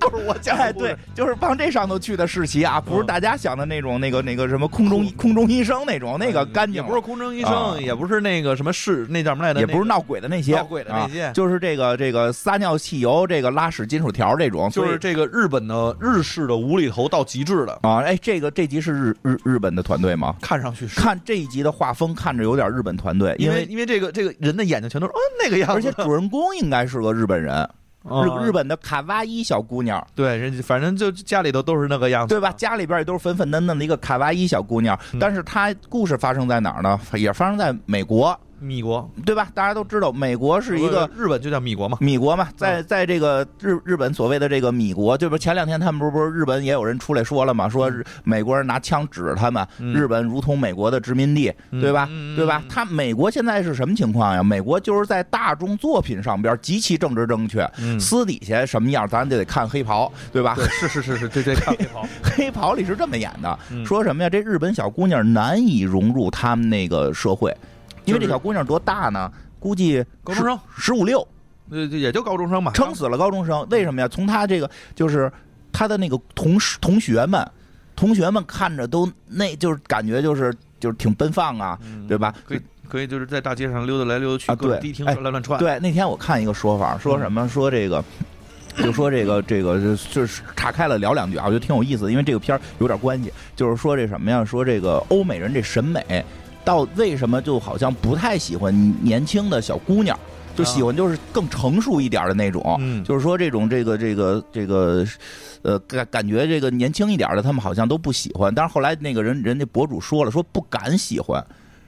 [0.01, 18.01] 都是我讲哎，对，就是往这上头去的世奇啊，不是大家想的那种那个那个什么空中空中医生那种，那个干净，不是空中医生，也不是那个什么是那叫什么来着，也不是闹鬼的那些，闹鬼的那些，就是这个这个撒尿汽油，这个拉屎金属条这种，就是这个日本的日式的无厘头到极致的啊！
[18.01, 20.35] 哎，这个这集是日日日本的团队吗？
[20.41, 27.69] 看上去是，看这一集的画风看着有点日本团队，因为因为这个这个人的眼睛全都是嗯那个样子，而且主人公应该是个日本人。
[28.03, 32.51] 日日本的卡哇伊小姑娘，对，人家反正就家里头都是那个样子，对吧？
[32.57, 36.99] 家里边也都是粉粉嫩嫩的一个卡哇伊小姑娘，但是她故事发生在哪儿呢？
[37.13, 38.37] 也发生在美国。
[38.61, 39.47] 米国对吧？
[39.55, 47.91] 大家都知道，美国是一个日本就叫米国嘛，米国嘛，在在这个日日本所谓的这个米国，就是前两天他们不是不是日本也有人出来说了嘛，说
[48.23, 52.07] 美国人拿枪指着他们，日本如同美国的殖民地，对吧？
[52.35, 52.63] 对吧？
[52.69, 54.43] 他美国现在是什么情况呀？
[54.43, 57.67] 美国就是在大众作品上边极其政治正确，
[57.99, 60.55] 私底下什么样咱就得看黑袍，对吧？
[60.79, 64.29] 是是是是，这这看黑袍， 黑袍里是这么演的，说什么呀？
[64.29, 67.51] 这日本小姑娘难以融入他们那个社会。
[68.05, 69.31] 因为这小姑娘多大呢？
[69.59, 71.27] 估计高中生十五六，
[71.69, 73.63] 呃，也就高中生吧，撑死了高中生。
[73.69, 74.07] 为什么呀？
[74.07, 75.31] 从她这个就是
[75.71, 77.47] 她的那个同同学们，
[77.95, 82.33] 同学们看着都那就是感觉就是就是挺奔放啊，对吧？
[82.43, 85.59] 可以可以就是在大街上溜达来溜达去，啊对，迪厅乱乱窜。
[85.59, 87.47] 对，那天我看一个说法，说什么？
[87.47, 88.03] 说这个
[88.77, 89.79] 就说这个这个
[90.11, 93.31] 就是岔开了聊两句啊，我觉得挺有意思的，因为这个片儿有点关系。
[93.55, 94.43] 就是说这什么呀？
[94.43, 96.25] 说这个欧美人这审美。
[96.63, 100.17] 到为什么就好像不太喜欢年轻的小姑娘，
[100.55, 105.05] 就喜欢就是更成熟一点的那种，就是说这种这个这个这个，
[105.61, 111.43] 呃感感觉这个年轻一点的他们好像都不喜欢，但是后来那个人人家博主说了，说不敢喜欢。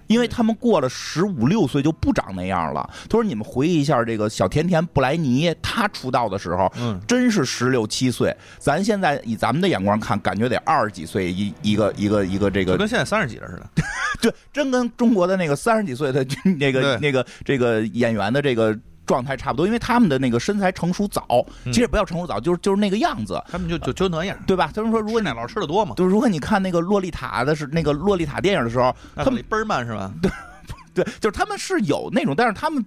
[0.08, 2.88] 因为他们过了十五六岁就不长那样了。
[3.10, 8.36] 他说：“你们回忆一下这个小甜甜布莱尼，她出道的时候，嗯，真是十六七岁。
[8.60, 13.83] 咱现在以咱们的眼光看，感觉得二十几岁一一个一个一个这个，跟现在三十几了似的。
[14.24, 16.26] 对，真跟中国的那个三十几岁的
[16.58, 23.38] 那个那个这个演员的这个。”状态差不多，因为他们的那个身材成熟早，其实不要成熟早，就是就是那个样子。
[23.52, 24.72] 他们就就就那样，对吧？
[24.74, 30.10] 他们说，如果奶酪吃的多嘛，就是如果你看那个洛丽塔的是那个洛丽塔电影的时候，他们倍儿慢是吧？
[30.24, 30.32] 对，
[30.94, 32.82] 对，就是他们是有那种，但是他们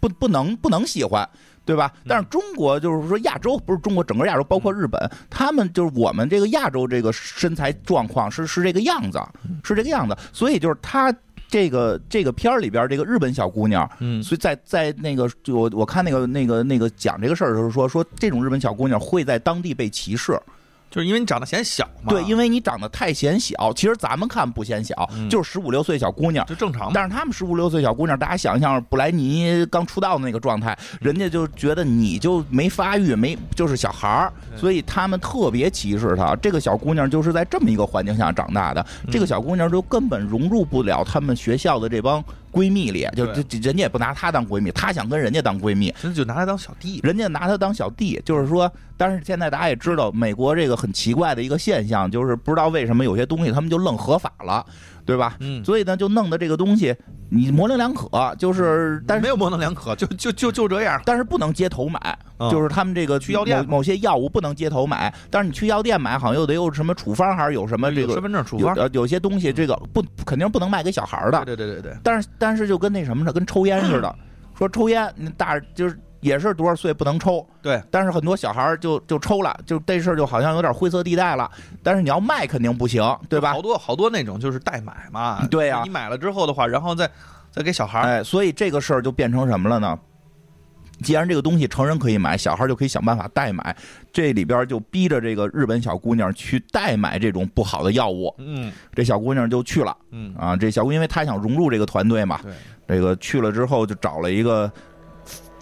[0.00, 1.26] 不不能不能喜欢，
[1.70, 1.92] 对吧？
[2.08, 9.20] 但是中国就是说亚洲不是中国整个亚洲，包括日本，他们就是我们这个亚洲这个身材状况是是这个样子，
[9.62, 11.14] 是这个样子，所以就是他。
[11.52, 20.40] 这个这个片儿里边这个日本小姑娘，嗯，所以在在那个我我看那个那个那个讲这个事儿的时候说说这种日本小姑娘会在当地被歧视。
[20.90, 23.72] 就是因为你长得显小嘛，对，因为你长得太显小。
[23.74, 26.90] 其实咱们看不显小，就是十五六岁小姑娘，就正常。
[26.92, 36.34] 但是他们十五六岁小姑娘，大家想象布莱尼刚出道的那个状态，人家就觉得你就没发育，没就是小孩儿，所以他们特别歧视她。
[36.36, 42.22] 这个小姑娘就是在这么一个环境下长大的，这个小姑娘就根本融入不了他们学校的这帮。
[42.52, 54.64] 闺蜜里，就这人家也不拿她当闺蜜，她想跟人家当闺蜜，就拿她当小弟，人家拿她当小弟，就是说，但是现在大家也知道，美国这个很奇怪的一个现象，就是不知道为什么有些东西他们就愣合法了。
[55.04, 55.36] 对吧？
[55.40, 56.94] 嗯，所以呢，就弄的这个东西，
[57.30, 61.00] 你模棱两可，就是，但是没有模棱两可，就就就就这样。
[61.04, 62.18] 但是不能街头买，
[62.50, 68.74] 就是他们这个去药店某些药物不能街头买，但是你去药店买，好像又得有什么处方，还是有什么这个身份证处方？
[68.74, 71.44] 呃，有些东西这个不肯定不能卖给小孩的。
[71.44, 71.96] 对对对对。
[72.02, 74.14] 但是但是就跟那什么似的，跟抽烟似的，
[74.56, 75.98] 说抽烟，那大就是。
[76.20, 81.50] 也是多少岁不能抽，对，但是很多小孩就就抽了，就这事儿就好像有点灰色地带了。
[81.82, 83.52] 但是你要卖肯定不行，对吧？
[83.52, 85.80] 好多好多那种就是代买嘛，对呀。
[85.82, 87.10] 你买了之后的话，然后再
[87.50, 89.98] 再给小孩，哎，所以这个事儿就变成什么了呢？
[91.02, 93.74] 既然这个东西成人可以买，小孩就可以想办法代买，
[94.12, 98.34] 这里边就逼着这个日本小姑娘去代买这种不好的药物。
[98.36, 99.96] 嗯，这小姑娘就去了。
[100.10, 102.52] 嗯啊，这小姑因为她想融入这个团队嘛，对，
[102.86, 104.70] 这个去了之后就找了一个。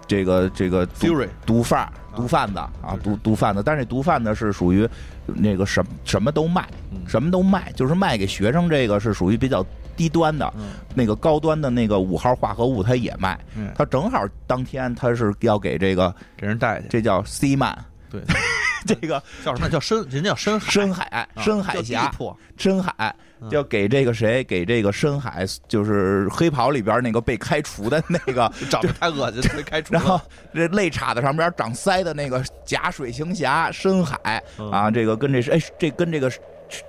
[0.09, 1.07] 这个这个毒
[1.45, 4.89] 毒贩毒贩子啊，毒毒贩子，但是这毒贩子是属于
[5.25, 6.67] 那个什什么都卖，
[7.07, 8.67] 什么都卖，就是卖给学生。
[8.67, 9.63] 这个是属于比较
[9.95, 10.51] 低端的，
[10.95, 13.39] 那个高端的那个五号化合物他也卖。
[13.75, 17.77] 他正好当天他是要给这个给人带去，这叫 C 曼。
[18.09, 18.19] 对。
[18.87, 19.69] 这个叫什么？
[19.69, 22.11] 叫深，人家叫深海，深海，深海峡，
[22.57, 23.15] 深海，
[23.51, 24.43] 要给这个谁？
[24.43, 29.93] 给这个深海，就是黑袍里边那个被开除的那个， 长得太恶心， 被开除。
[29.93, 30.19] 然后
[30.53, 36.31] 这肋叉子上边长腮的那个假水行侠深海啊，这个跟这是哎，这跟这个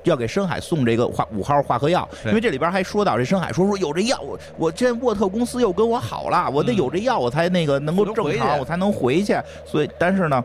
[0.03, 9.37] 要给深海送这个化五号化合药，因为这里边还说到这深海说说有这药，我我这沃特公司又跟我好了，我得有这药，我才那个能够正常，我才能回去。
[9.65, 10.43] 所以，但是呢。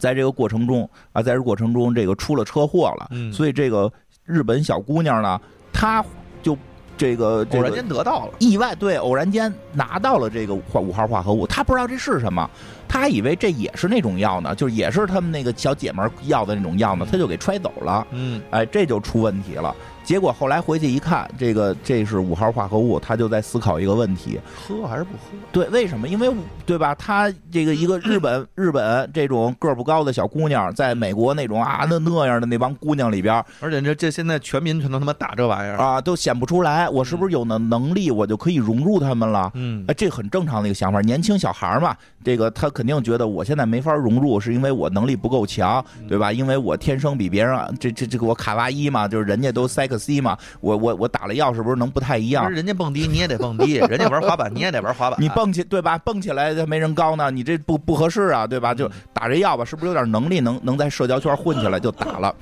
[0.00, 3.92] 在这个过程中啊，在这过程中，这个出了车祸了，所以这个
[4.24, 5.40] 日本小姑娘呢，
[5.72, 6.04] 她
[6.42, 6.56] 就
[6.96, 12.50] 这个偶然间得到了意外，对，偶然间拿到了这个化五号化合物，她不知道这是什么，
[12.88, 18.06] 他以为这也是那种药呢，就是也是他们那个小姐们要的那种药呢，他就给揣走了。
[18.10, 19.74] 嗯，哎，这就出问题了。
[20.10, 25.38] 结果后来回去一看，这个这是五号化合物，他就在思考一个问题：喝还是不喝？
[25.52, 26.08] 对，为什么？
[26.08, 26.28] 因为
[26.66, 26.92] 对吧？
[26.96, 36.88] 他这个一个 日本日本这种个儿不高的小姑娘，在美国那种啊那那样的那帮姑娘里边，而且这这现在全民全都他妈打这玩意儿啊，都显不出来。
[36.88, 39.48] 我是不是有能能力，我就可以融入他们了？
[39.54, 41.00] 嗯，哎，这很正常的一个想法。
[41.02, 46.32] 年轻小孩嘛，这个他肯定觉得我现在没法融入，是因为我能力不够强，对吧？
[46.32, 50.80] 因为我天生比别人这这这个我卡哇伊嘛，就是人家都塞克 C 嘛，我。
[50.80, 52.50] 我我打了药是不是能不太一样？
[52.50, 55.16] 人家蹦迪你也得蹦迪，人家玩滑板你也得玩滑板。
[55.20, 55.98] 你蹦起对吧？
[55.98, 58.72] 蹦起来没人高呢，你这不不合适啊，对吧？
[58.72, 62.34] 就打这药吧，是不是有点能力能能在社交圈混起来就打了？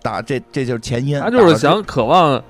[0.00, 1.20] 打这这就是前因。
[1.20, 2.42] 他就是想渴望，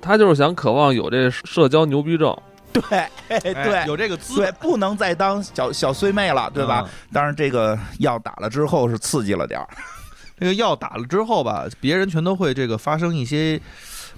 [0.00, 2.32] 他就是想渴望有这社交牛逼症。
[2.72, 2.82] 对
[3.40, 6.88] 对，有这个资对，不能再当小小碎妹了，对吧？
[7.12, 9.66] 当然这个药打了之后是刺激了点儿。
[10.42, 13.60] 这个药打了之后吧，别人全都会这个发生一些。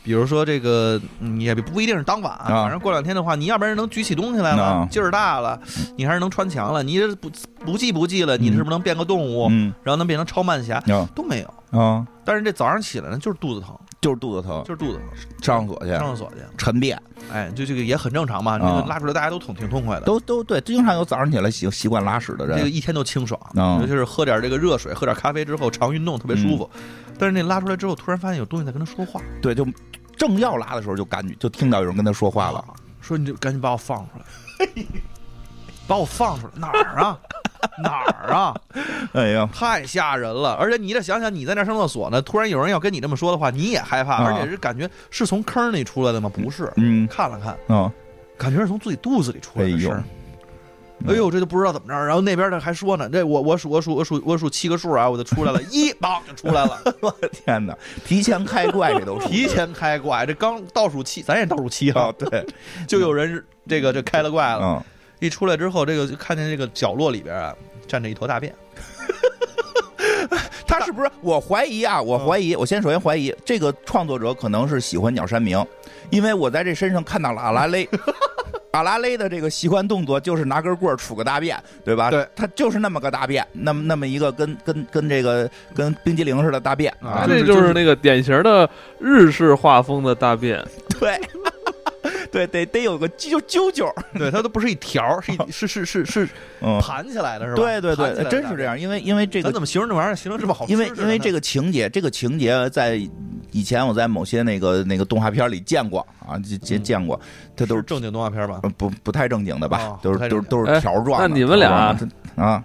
[0.03, 5.59] 比如说这个，你也不一定是当晚，反正过两天的话，你要不然能举起东西来了，劲儿大了，
[5.97, 6.83] 你还是能穿墙了。
[6.83, 7.31] 你这不
[7.65, 9.49] 不记不记了，你是不是能变个动物，
[9.83, 10.79] 然后能变成超慢侠？
[11.15, 12.07] 都没有啊。
[12.23, 13.75] 但是这早上起来呢，就是肚子疼，
[14.05, 15.09] 就是肚子疼，就是肚子疼，
[15.41, 17.01] 上厕所去，上厕所去，晨便。
[17.33, 18.59] 哎，就这个也很正常嘛。
[18.59, 23.41] 那个拉出来大家都挺挺痛快的，都都对，经常有早上起来习习惯拉屎的人，这个一天都清爽，
[23.81, 26.69] 尤其是喝点这个热水，喝点咖啡之后，常运动特别舒服。
[27.19, 29.67] 但是那拉出来之后，突然发现有东西在跟他说话，对，就。
[30.17, 32.65] 正要拉的时候，就感觉就听到有人跟他说话了，
[33.01, 34.67] 说你就赶紧把我放出来，
[35.89, 37.19] 把我放出来哪儿啊？
[37.83, 38.55] 哪儿啊？
[39.13, 40.55] 哎呀，太吓人了！
[40.55, 46.31] 而且你得想想，你在那上厕所呢，突然有人要跟你这么说的话，你也害怕，而且是感觉是从坑里出来的吗？
[46.33, 47.91] 不是，嗯，看了看，嗯，
[48.37, 50.03] 感觉是从自己肚子里出来的声。
[51.07, 52.05] 哎呦，这就不知道怎么着。
[52.07, 56.81] 然后那边的还说呢，这我我数我数我数我数七个数啊，我就出来了， 一，棒就出来了。
[57.01, 62.11] 我的天哪，提前开怪这都提前开怪，这刚倒数七，咱也倒数七啊。
[62.19, 62.47] 对，
[62.87, 64.85] 就有人这个这开了怪了。
[65.27, 67.55] 一出来之后，这个就看见这个角落里边啊，
[67.87, 68.55] 站着一坨大便。
[70.67, 71.11] 他是不是？
[71.21, 72.55] 我怀疑啊，我怀疑。
[72.55, 75.65] 我先首先怀疑这个创作者可能是喜欢鸟山明，
[76.11, 77.89] 因为我在这身上看到了阿拉蕾。
[78.73, 82.11] 阿拉蕾的这个习惯动作就是拿根棍儿杵个大便，对吧？
[82.11, 88.69] 对，他就是那么个大便，那么那么一个跟跟跟这个跟冰激凌似的大便啊，这就是那个典型的
[88.99, 90.61] 日式画风的大便。
[90.99, 91.21] 对，
[92.31, 96.29] 对，得得有个揪揪揪，对，它都不是一条，是是是是是
[96.81, 97.63] 盘起来的，是吧？
[97.63, 100.67] 对对对，真是这样，因为因为这个怎么形容这玩意儿形容这么好？
[100.67, 103.01] 因为因为这个情节，这个情节在。
[103.51, 107.21] 以前我在某些那个那个动画片里见过啊，见见过，
[107.55, 108.61] 它都是正经动画片吧？
[108.77, 109.97] 不不太正经的吧？
[110.03, 111.21] 都是都是都是条状。
[111.21, 111.71] 那你们俩
[112.35, 112.65] 啊，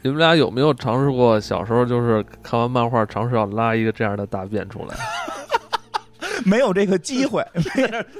[0.00, 4.96] 你们俩有没有尝试过小时候就是看完漫画，尝试要拉一个这样的大便出来？
[6.44, 7.44] 没有这个机会，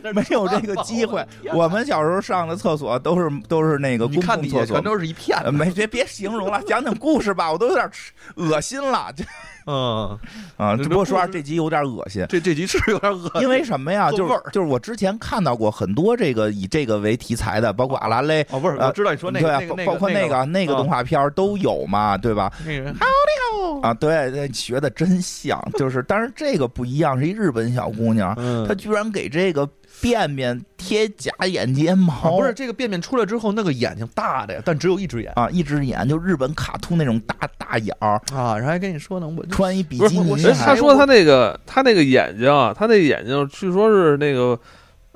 [0.02, 1.24] 没 没有这个机会。
[1.52, 5.38] 我们小时候上的厕所都是都是那个公共厕所，全都是一片。
[5.52, 7.90] 没别别形容了，讲讲故事吧，我都有点
[8.36, 9.12] 恶心了。
[9.66, 10.18] 嗯
[10.56, 12.24] 啊，只不过说实话，这集有点恶心。
[12.28, 14.10] 这这集是有点恶心，因为什么呀？
[14.12, 22.52] 就是就是我之前看到过很多这个以这个为题材的，包括阿拉蕾哦，不是，我知道你说那个，对，包括那个那个动画片都有嘛，对吧？
[22.66, 23.94] 那个好厉害啊！
[23.94, 28.34] 对，学的真像，就是，但是这个不一样，是一日本小姑娘，
[28.66, 29.68] 她居然给这个。
[30.05, 44.61] 便便贴假眼睫毛，不是这个便便出来之后，那个眼睛大的呀，但只有一只眼啊，一只眼就日本卡通那种大大眼儿啊，然后还跟你说呢，我穿一比基尼，他说他那个他那个眼睛啊，他那眼睛据说是那个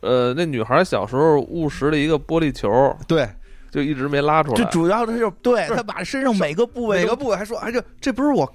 [0.00, 3.28] 呃，那女孩小时候误食了一个玻璃球，对，
[3.70, 4.56] 就一直没拉出来。
[4.56, 8.50] 就主要的是对他把身上每个部位每个部位还说，哎，这这不是我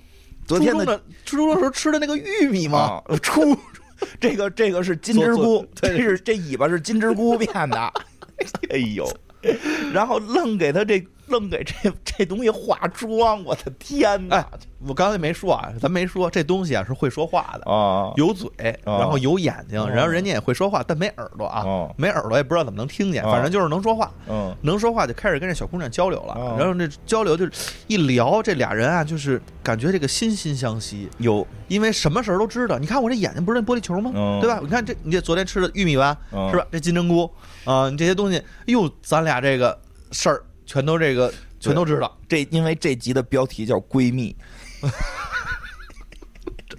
[0.48, 3.00] 昨天的初中的时候吃的那个玉米吗？
[3.22, 3.56] 初。
[4.20, 7.94] 这个这个是金针菇，这是这尾巴是金针菇变的，
[8.70, 9.08] 哎呦，
[9.94, 14.46] 然后愣给他这愣给这 这东西化妆，我的天哪！
[14.86, 18.50] 我刚才没说啊，咱没说这东西啊是会说话的啊，有嘴，
[18.84, 27.52] 然后有眼睛，然后人家也会说话，但没耳朵啊，没耳朵也不知道怎么能听见，反正就是能说话，嗯，能说话就开始跟这小姑娘交流了，然后这交流就是
[27.88, 32.78] 一聊，这俩人啊就是感觉这个心心相惜，有，因为什么事儿都知道。
[32.78, 34.12] 你看我这眼睛不是那玻璃球吗？
[34.42, 34.60] 对吧？
[34.62, 36.16] 你看这你这昨天吃的玉米丸
[36.52, 36.68] 是吧？
[36.70, 37.32] 这金针菇
[37.64, 39.80] 啊，你这些东西，哟，咱俩这个
[40.12, 42.18] 事儿全都这个全都知道。
[42.28, 44.36] 这因为这集的标题叫闺蜜。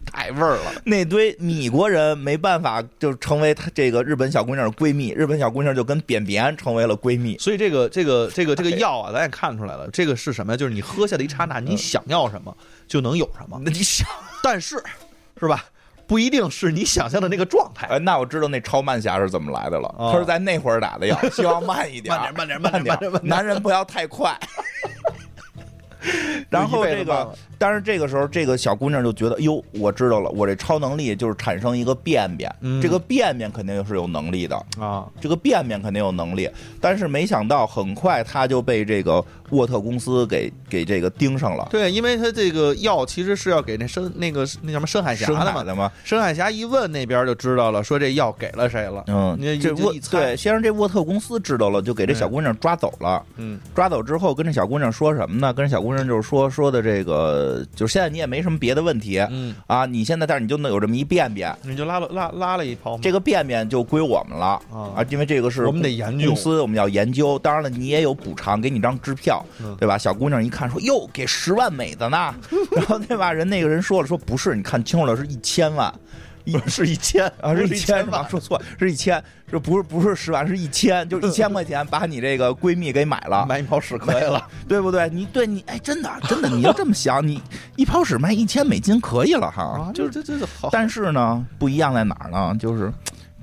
[0.07, 0.72] 太味儿了。
[0.85, 7.37] 那堆米国人没办法，就成为他这个日本小姑娘的闺蜜，日本小姑娘就跟扁扁成为了闺蜜。
[7.39, 10.57] 所以这个这个这个这个药啊，咱也看出来了，这个是什么呀？
[10.57, 12.57] 就是你喝下的一刹那，你想要什么
[12.87, 13.61] 就能有什么。
[13.64, 14.07] 那你想，
[14.41, 14.80] 但是
[15.41, 15.64] 是吧？
[16.07, 17.86] 不一定是你想象的那个状态。
[17.88, 19.94] 哎，那我知道那超慢侠是怎么来的了。
[19.98, 24.38] 他是在那会儿打的药， 希望慢一点，慢点，慢点，慢点，慢点，男人不要太快。
[26.50, 34.55] 然后这个，但是这个时候，这个小姑娘就觉得，哟，我知道了，我这超能力就是产生一个便便，这个便便肯定是有能力的。
[34.78, 36.46] 啊，这个便便肯定有能力，
[36.78, 41.66] 但是没想到很快她就被这个沃特公司给给这个盯上了。
[41.70, 45.26] 对，因为他这个药其实是要给那深那个那什么深海峡
[45.64, 49.05] 的嘛，深海峡一问那边就知道了，说这药给了谁了。
[49.07, 53.24] 嗯，这沃对，先让这沃特公司知道了，就给这小姑娘抓走了。
[53.36, 55.53] 嗯，抓走之后跟这小姑娘说什么呢？
[55.55, 56.74] 跟这小姑娘就是说说。
[56.74, 67.38] 的这个，就是现在你也没什么别的问题，嗯啊，你现在但是你就能有这么一便便，你就拉了拉拉了一泡，这个便便就归我们了啊，因为这个是我们得研究公司，我们要研究。
[67.38, 69.34] 当然了，你也有补偿，给你张支票，
[69.78, 69.97] 对吧？
[69.97, 72.35] 小姑娘一看说，哟，给十万美的呢，
[72.74, 73.32] 然后对吧？
[73.32, 75.93] 人那个人说了，说不是，你看清楚了，是一千万。
[76.45, 78.26] 一 是一千啊，是一千是吧？
[78.30, 85.09] 说错，是一千，这不是不是十万，是一千，就 一千块钱把你这个闺蜜给买了，买一泡屎可以了，对不对？
[85.09, 87.41] 你对你哎，真的真的，你要这么想，你
[87.76, 90.68] 一泡屎卖一千美金可以了哈，就是这这这好。
[90.70, 92.55] 但是呢，不一样在哪儿呢？
[92.61, 92.93] 就是。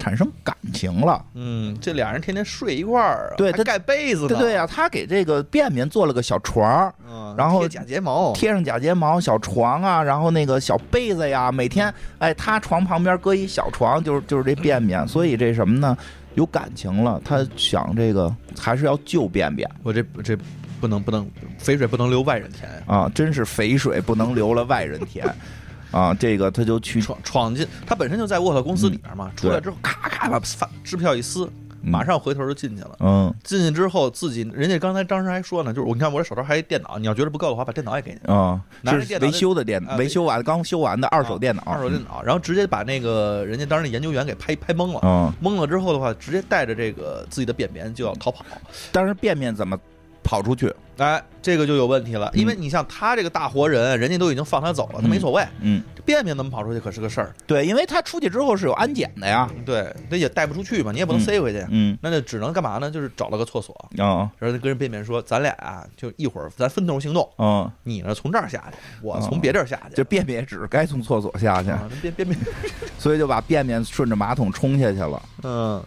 [0.01, 15.95] 产生感情了，嗯，这俩人天天睡一块儿，对他盖被子，对对呀，他给这个便便做了个小床，嗯然后贴假睫毛，贴上假睫毛，小床啊，然后那个小被子呀，每天哎，他床旁边搁一小床，就是就是这便便，所以这什么呢？
[16.33, 20.35] 有感情了，他想这个还是要救便便，我这这
[20.79, 21.29] 不能不能
[21.59, 25.23] 肥水不能流外人田啊，真是肥水不能流了外人田。
[25.91, 31.49] 啊，这个他就去闯闯进，他本身就在沃特公司里面嘛，出来之后咔咔把发支票一撕，
[31.83, 32.95] 马上回头就进去了。
[32.99, 38.33] 嗯，进去之后自己，人家刚才当时还说呢，就是我你看我这手头还一电脑，你要觉得不够的话，把电脑也给你。
[38.33, 44.99] 啊，是维修的电脑，维修完刚修完的二手电脑，二手电脑，然后直接把那个人家当时那研究员给拍拍懵了。
[45.03, 48.45] 嗯，懵了之后的话，直接带着这个自己的便便就要逃跑。
[48.91, 49.77] 但是便便怎么？
[50.23, 55.43] 跑出去，哎，这个就有问题了，因为你像他这个大活人，人家都已经放他走了，他没所谓。
[55.61, 57.33] 嗯，便便怎么跑出去可是个事儿。
[57.47, 59.49] 对，因为他出去之后是有安检的呀。
[59.65, 61.65] 对，那也带不出去嘛，你也不能塞回去。
[61.69, 62.89] 嗯，那就只能干嘛呢？
[62.91, 67.27] 就是找了个厕所啊，然后跟人便便说：“咱俩啊，就一会儿咱分头行动。
[67.37, 69.95] 嗯，你呢从这儿下去，我从别地儿下去。
[69.95, 72.39] 就便便也只是该从厕所下去，便便便，
[72.99, 75.21] 所以就把便便顺着马桶冲下去了。
[75.43, 75.83] 嗯。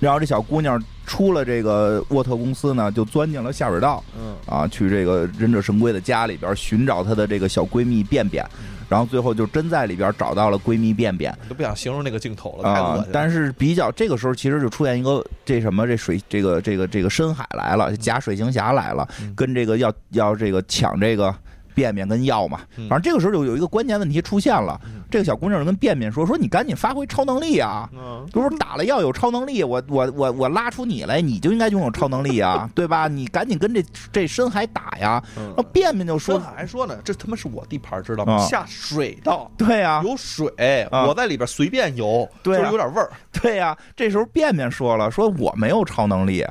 [0.00, 8.44] 然后这小姑娘出了这个沃特公司呢，就钻进了下水道，嗯啊，去这个忍者神龟的家里边寻找她的这个小闺蜜便便，
[8.88, 11.36] 然后最后就真在里边找到了闺蜜便便。
[11.48, 13.04] 都不想形容那个镜头了，啊！
[13.12, 21.34] 但是比较这个时候，其实就出现一个这什么这水这个这个这个深海来了，假水行侠来了，跟这个要要这个抢这个。
[21.78, 24.80] 便便跟药嘛，反正这个时候就有一个关键问题出现了。
[25.08, 27.88] 这个小姑娘就跟便便说：“说你赶紧发挥超能力啊！
[28.32, 33.06] 就是打了药有超能力，我我我我拉出你来，你就应该拥有超能力啊， 对吧？
[33.08, 35.22] 你赶紧跟这这深海打呀！”
[35.56, 38.38] 那便便就说：“还说呢，这他妈是我地盘，知道吗？
[38.44, 43.08] 下水道，对呀，有水，我在里边随便游，就是有点味儿。
[43.32, 46.44] 对呀，这时候便便说了：说我没有超能力，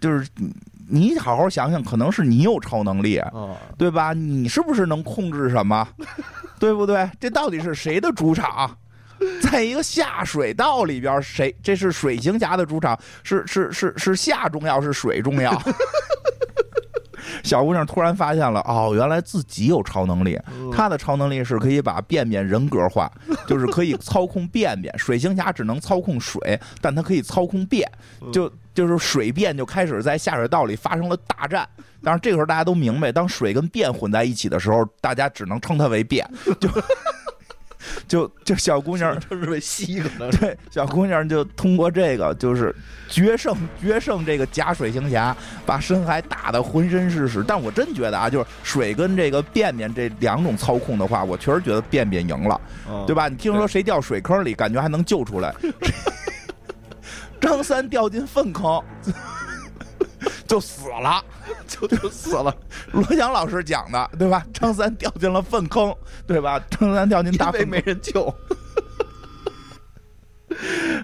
[0.00, 0.26] 就是。”
[0.88, 3.20] 你好好想想，可能是你有超能力，
[3.78, 4.12] 对吧？
[4.12, 5.86] 你是不是能控制什么？
[6.58, 7.10] 对不对？
[7.20, 8.76] 这到底是谁的主场？
[9.40, 11.54] 在一个下水道里边，谁？
[11.62, 12.98] 这是水行侠的主场？
[13.22, 15.52] 是是是是下重要，是水重要？
[17.44, 20.36] 小姑娘突然发现了，哦，原来自己有超能力。
[20.72, 23.08] 她的超能力是可以把便便人格化，
[23.46, 24.92] 就是可以操控便便。
[24.98, 27.88] 水行侠只能操控水，但她可以操控便，
[28.32, 28.52] 就。
[28.74, 31.64] 就是水便就开始在下水道里发生了大战，
[32.02, 36.28] 但是这个时候大家都明白，当水跟便混在一起的时候，大家只能称它为便，
[36.58, 36.68] 就
[38.08, 42.74] 就就小姑娘 就是为吸可能对小姑娘就通过这个就是
[43.08, 47.44] 决胜决胜这个假水行侠，把深海打得浑身是屎。
[47.46, 52.60] 但我真觉得啊，就是水跟这个便便这两种操控的话，我确实觉得便便赢了，
[53.06, 53.28] 对吧？
[53.28, 55.54] 你听说谁掉水坑里，感觉还能救出来。
[57.40, 58.82] 张三掉进粪坑，
[60.46, 61.22] 就死了，
[61.66, 62.54] 就就死了。
[62.92, 64.44] 罗翔老师讲的，对吧？
[64.52, 65.94] 张三掉进了粪坑，
[66.26, 66.60] 对吧？
[66.70, 68.26] 张三掉进大粪，没人救。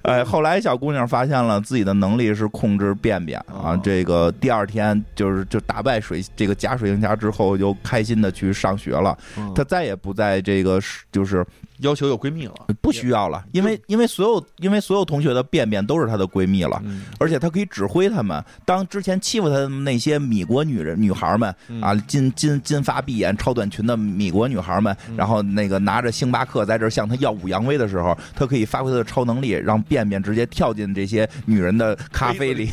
[0.02, 3.76] 哎，后来小姑娘发现了自己的能力是控制便便啊。
[3.82, 9.16] 这个第二天就是就打败水这个假水行侠之后，就开心的去上学了。
[9.54, 11.44] 她再也不在这个就是。
[11.81, 18.43] 要求有闺蜜了，不需要了，因为因为所有因为所有同学的便便都是她的闺蜜了，嗯而且她可以指挥他们。
[18.64, 32.70] 当之前欺负她的那些米国女人女孩们嗯啊，金金金发碧眼、超短裙的米国女孩们，嗯然后那个拿着星巴克在这儿向她耀武扬威的时候，她可以发挥她的超能力，让便便直接跳进这些女人的咖啡里。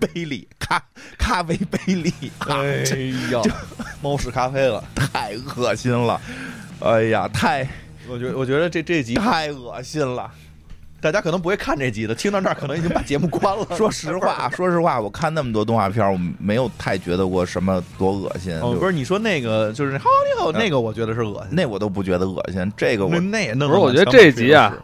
[0.00, 0.82] 杯里 咖
[1.18, 2.84] 咖啡杯里，哎
[3.30, 3.42] 呀，
[4.00, 4.82] 猫屎咖啡了。
[4.94, 6.18] 太恶心了！
[6.80, 7.68] 哎呀，太
[8.10, 10.30] 我觉我觉得这这集太恶心了！
[11.00, 13.64] 大家可能不会看这集的，听到这儿可能已经把节目关了。
[13.74, 18.52] 说实话， 说实话，我看那么多动画片，我没有太觉得过什么多恶心。
[18.60, 21.48] 哦，不是你说那个就是好你好那个，我觉得是恶心。
[21.52, 24.76] 那我都不觉得恶心，这个我那那也弄不是我觉得这集啊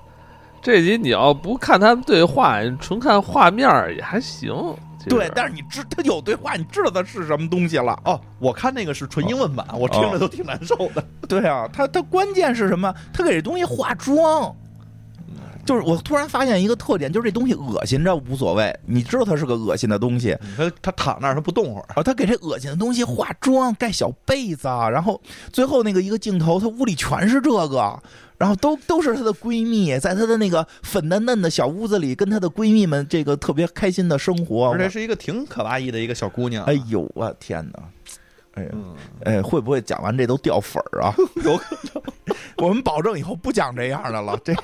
[0.63, 4.55] 这集你要不看他们对话，纯看画面儿也还行。
[5.09, 7.99] 对，但是你知他有对话，你知道他是什么东西了。
[8.05, 11.05] 哦，我看那个是纯英文版，我听着都挺难受的。
[11.29, 12.93] 对啊，他他关键是什么？
[13.13, 14.55] 他给这东西化妆。
[15.67, 25.21] 就是我突然发现一个特点，就是这东西恶心着无所谓，你知道它是个恶心的东西，他他躺那儿他不动会儿，啊，他给这恶心的东西化妆，盖小被子，啊然后
[25.53, 28.01] 最后那个一个镜头，他屋里全是这个，
[28.39, 34.71] 然后都都是她的闺蜜，在她的那个粉嫩嫩的小屋子里，跟她的闺蜜们这个特别开心的生活。
[34.71, 36.65] 而且是一个挺可哇伊的一个小姑娘。
[36.65, 37.83] 哎呦我天哪！
[38.55, 38.95] 哎呀，嗯，
[39.25, 41.15] 哎，会不会讲完这都掉粉儿啊？
[41.45, 42.03] 有可能。
[42.57, 44.39] 我们保证以后不讲这样的了。
[44.43, 44.55] 这，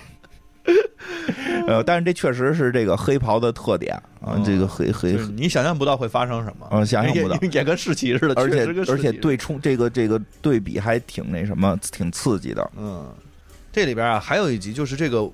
[1.67, 12.69] 呃，但是这确实是这个黑袍的特点啊，嗯这个黑黑就是你想象不到会发生什么，嗯想象不到也也跟世奇似的，而且确实跟世奇似的而且对冲这个这个对比还挺那什么，挺刺激的。
[12.77, 13.07] 嗯，
[13.73, 15.29] 这里边啊还有一集就是这个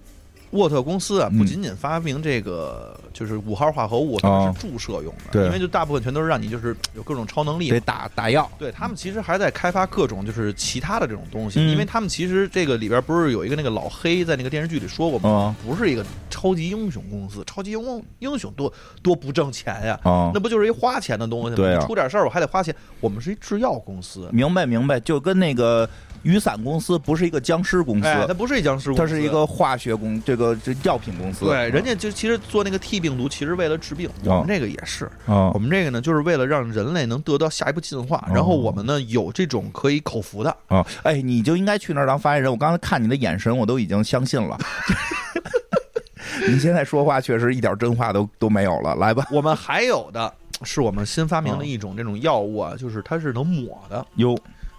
[0.51, 5.47] 沃特公司啊，嗯不仅仅发明这个就是五号化合物，它们是注射用的，对。
[5.47, 7.81] 因为就大部分全都是让你就是有各种超能力得。
[7.81, 11.71] 打打药，对他们其实还在开发各种就是其他的这种东西，嗯。
[11.71, 15.57] 因为他们其实这个里边不是有一个那个老黑在那个电视剧里说过吗？
[15.63, 18.73] 嗯不是一个超级英雄公司，超级英雄英雄多
[19.03, 21.57] 多不挣钱呀，啊那，不就是一花钱的东西吗？
[21.57, 21.79] 对啊。
[21.81, 25.89] 你出点事儿我还得花钱，我们是一制药公司，明白明白，就跟那个
[26.23, 31.45] 雨伞公司不是一个僵尸公司，哎，它不是一僵尸公司，它是一个化学公，这个这药品公司。
[31.45, 34.09] 对，人家就其实做那个 T 病毒，其实为了治病。
[34.25, 38.17] 我们这个也是，啊我们这个呢，就是为了让人类能得到下一步进化。
[38.29, 42.51] 哦然后我们呢有这种可以口服的，啊，哎，你就应该去那儿当发言人。
[42.51, 44.59] 我刚才看你的眼神，我都已经相信了。
[46.49, 49.27] 你现在说话确实一点真话都都没有了，来吧。
[49.33, 54.07] 我们还有的是我们新发明哦的一种这种药物啊，就是它是能抹的。
[54.17, 54.39] 哟，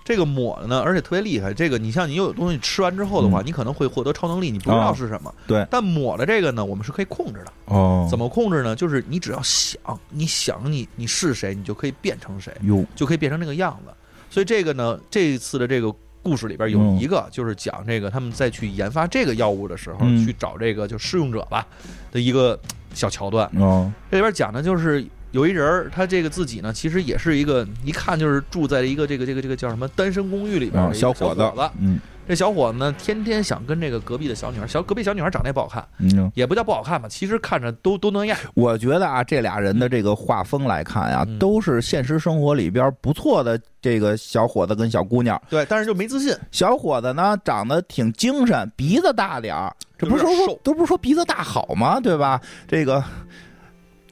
[0.10, 1.54] 这个抹的呢，而且特别厉害。
[1.54, 5.32] 这个你像你有东西吃完之后的话，嗯你可能会获得超能力，你不知道哦是什么。
[5.46, 7.54] 对但抹的这个呢，我们是可以控制的。
[7.66, 8.76] 哦怎么控制呢？
[8.76, 9.80] 就是你只要想，
[10.10, 12.52] 你想你你是谁，你就可以变成谁。
[12.64, 12.84] 哟？
[12.96, 13.94] 就可以变成那个样子。
[14.32, 15.94] 所以这个呢，这一次的这个
[16.24, 21.64] 故事里边有一个就是讲这个他们在去研发这个药物的时候，嗯去找这个就试用者吧
[22.12, 22.60] 的一个
[22.96, 23.48] 小桥段。
[23.60, 31.42] 哦这里边讲的就是有一人儿，他这个自己呢，其实也是一个一看就是住在一个这个这个这个叫什么单身公寓里边小伙子，
[31.80, 38.38] 嗯这小伙子呢，天天想跟这个隔壁的小女孩，小隔壁小女孩长得也不好看，嗯，也不叫不好看吧，其实看着都都能样。
[38.54, 45.42] 我觉得啊，这俩人的这个画风来看呀、嗯都是现实生活里边不错的这个小伙子跟小姑娘。
[45.50, 46.32] 对，但是就没自信。
[46.52, 52.00] 小伙子呢，长得挺精神，鼻子大点儿，这不是说都不是说鼻子大好吗？
[52.00, 52.40] 对吧？
[52.68, 53.04] 这个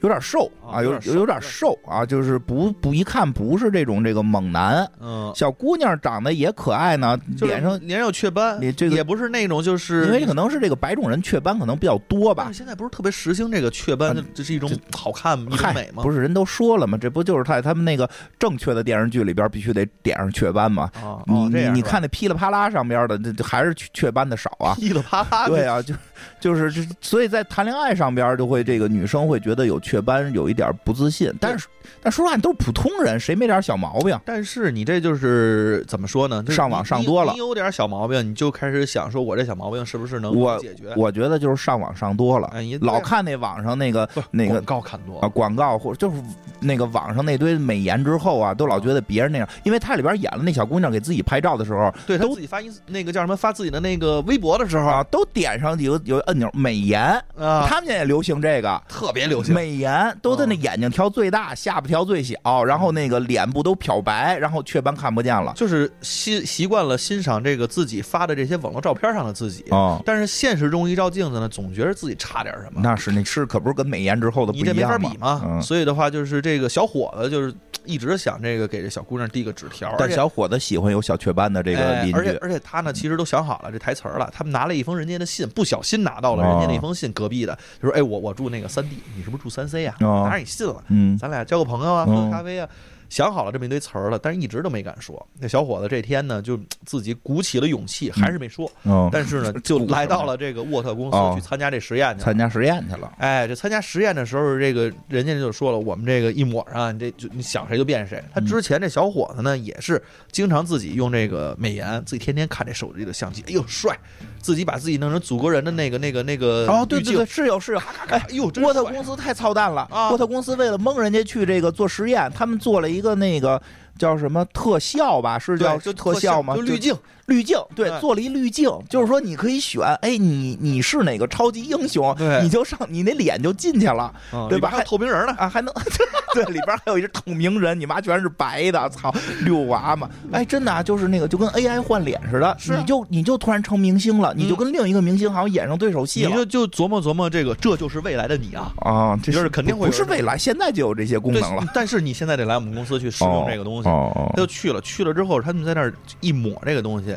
[0.00, 4.88] 有点瘦啊，有啊有点瘦有点瘦啊，就是不不一看不是这种这个猛男。
[5.00, 12.50] 嗯，小姑娘长得也可爱呢，脸上脸上有雀斑，你这个也不是那种就是因为可能是这个白种人雀斑可能比较多吧。
[12.52, 16.02] 现在不是特别时兴这个雀斑，啊这是一种好看一种美，吗？
[16.02, 16.96] 不是人都说了吗？
[17.00, 20.90] 这不就是在他们那个正确的电视剧里边必须得点上雀斑吗？
[20.94, 24.74] 啊，你你你看那噼里啪啦上边的，这这还是雀雀斑的少啊。
[24.76, 25.94] 噼里啪啦，对啊，就
[26.40, 31.32] 就是这，所以在谈恋爱上边就会这个女生会觉得有雀斑，有一点不自信。
[31.40, 31.66] 但是
[32.02, 34.18] 但说实话，你都是普通人，谁没点小毛病？
[34.24, 36.44] 但是你这就是怎么说呢？
[36.48, 40.92] 上网上多了你你有点小毛病，你就开始想说，我这小毛病是不是能我解决？
[40.96, 46.22] 我觉得就是上网上多了哎，老看那网上那个那个广告看多啊了，广告，或者就是
[46.60, 57.00] 那个网上那堆美颜之后啊，都老觉得别人那样，因为他里边演了那小姑娘给自己拍照的时候对他都自己发一那个叫什么发自己的那个微博的时候啊，都点上有有按钮美颜。
[57.36, 59.54] 啊，他们现在也流行这个，特别流行。
[59.54, 70.02] 美颜，都在那眼睛调最大，下巴调最小，然后那个脸部都漂白，然后雀斑看不见了，就是习习惯了欣赏这个自己发的这些网络照片上的自己哦。
[70.04, 72.80] 但是现实中一照镜子呢，总觉得自己差点什么。
[72.82, 77.54] 那是那是可不是跟美颜之后的不你这没一样法比嘛，嗯，所以的话，就是这个小伙子就是
[77.84, 84.30] 一直想这个给这小姑娘递个纸条，但小伙子喜欢有小雀斑的这个而且居，而且他呢，其实都想好了这台词儿了。
[84.32, 89.94] 他们拿了一封人家的信，不小心拿到了人家那哦封信，隔壁的就说：“哎，我我住那个三 D，你是不是住三 C 啊？
[90.00, 92.68] 当然你信了，嗯咱俩交个朋友啊，喝哦个咖啡啊。”
[93.08, 95.26] 想好了这么一堆词儿了，但是一直都没敢说。
[95.38, 98.70] 那小伙子这天呢，就自己鼓起了勇气，还是没说。
[98.84, 102.24] 嗯，但是呢，就来到了这个沃特公哦司去参加这实验去了。
[102.24, 108.22] 参加实验去了，哎，这参加实验的时候，这个人家就说了，我们这个一抹上，你这就你想谁就变谁。
[108.34, 113.98] 他之前这小伙子呢，也是经常自己用这个美颜，自己天天看这手机的相机，哎呦帅，
[114.40, 117.78] 自己把自己弄成祖国人的那个那个那个哦，对对对，是有是有，
[118.08, 119.88] 哎哎呦，真沃特公司太操蛋了！
[119.90, 123.60] 啊沃特公司为了蒙人家去这个做实验，他们做了一一个那个
[123.98, 125.38] 叫什么特效吧？
[125.38, 126.54] 是叫就特效吗？
[126.56, 126.96] 就滤镜，
[127.26, 135.74] 滤镜，对，对做了一滤镜，就是说你可以选，哎，你你是哪个超级英雄，你就上，你那脸就进去了嗯里边还有对吧还透明人呢，啊，还能
[136.34, 139.12] 对，里边还有一只透明人，你妈全是白的，操，
[139.44, 146.30] 遛娃嘛，哎，真的啊，就是那个就跟 AI 换脸似的，你就你就突然成明星了，你就嗯跟另一个明星好像演上对手戏了。
[146.30, 148.72] 你就就琢磨琢磨这个，这就是未来的你啊。
[148.78, 151.64] 啊，这就是肯定会不是未来，现在就有这些功能了。
[151.74, 157.16] 但是你现在得来我们公司去使用这个东西，哦哦他就去了，去了之后，他们在那儿一抹这个东西，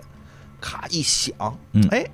[0.60, 1.34] 咔一响，
[1.74, 2.06] 嗯哎，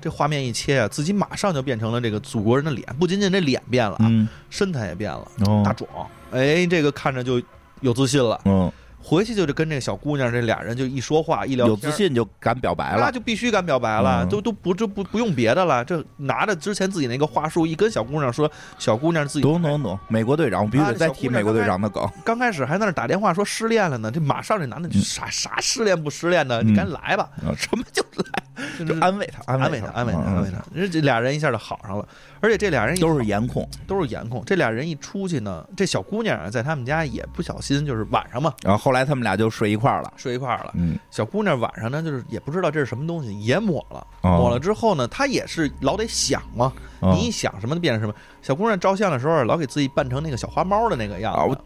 [0.00, 5.88] 这画面一切啊，自己马上就变成了这个祖国人的脸，不仅仅这脸变了啊，嗯身材也变了，哦大壮，
[6.30, 7.40] 哎，这个看着就
[7.80, 8.40] 有自信了。
[8.44, 8.70] 嗯，
[9.02, 13.00] 回去就跟这个小姑娘这俩人就一说话一聊有自信就敢表白了。
[13.00, 22.08] 那就必须敢表白了，嗯都都不就不不用别的了，这拿着之前自己那个话术一跟小姑娘说，小姑娘自己懂懂懂，美国队长，我必须啊得再提美国队长的梗。
[22.24, 28.44] 刚开始还在那打电话说失恋了呢，这马上这男的就啥啥失恋不失恋的，嗯你赶紧来吧，啊什么就来，
[28.78, 30.62] 就就安慰他，安慰慰他，安慰他，嗯安慰他。
[30.74, 32.06] 人这俩人一下就好上了，
[32.40, 33.66] 而且这俩人都是颜控。
[33.86, 40.12] 都是颜控，这俩人一出去呢，这小姑娘啊在他们家也不小心就是晚上嘛然后后来他们俩就睡一块儿了。
[40.16, 40.72] 睡一块儿了。
[40.74, 48.14] 嗯，小姑娘晚上呢，就是也不知道这是什么东西，也抹了，哦抹了之后呢，她也是老得想嘛，哦你一想什么就变成什么。
[48.42, 51.56] 小姑娘照相的时候，老给自己扮成那个小花猫的那个样子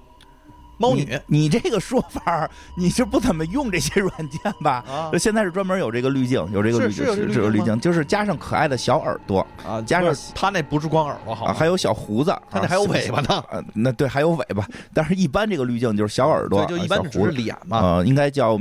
[0.78, 4.84] 猫女你，你这个说法儿，你是不怎么用这些软件吧？
[4.86, 13.28] 啊现在是专门有这个滤镜，有这个滤镜，是有这个滤镜就是加上可爱的小耳朵啊，加上他那不是光耳朵好啊，还有小胡子，他那还有尾巴呢。
[13.50, 18.60] 啊，那对，还有尾巴，但是一般这个滤镜就是小耳朵，对，就一般只是脸嘛，呃，应该叫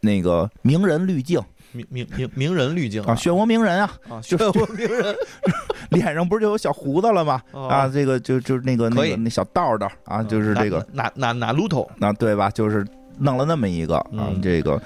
[0.00, 1.40] 那个名人滤镜
[1.74, 5.14] 名名名名人滤镜啊，漩涡鸣人啊，啊，漩涡鸣人。
[5.90, 7.40] 脸上不是就有小胡子了吗？
[7.52, 7.68] 哦。
[7.68, 10.84] 啊，这个就就是那个那个那小道道啊，就是这个。
[10.92, 11.88] 哪哪哪路头。
[11.98, 12.48] 那对吧？
[12.50, 12.86] 就是
[13.18, 14.80] 弄了那么一个啊嗯，这个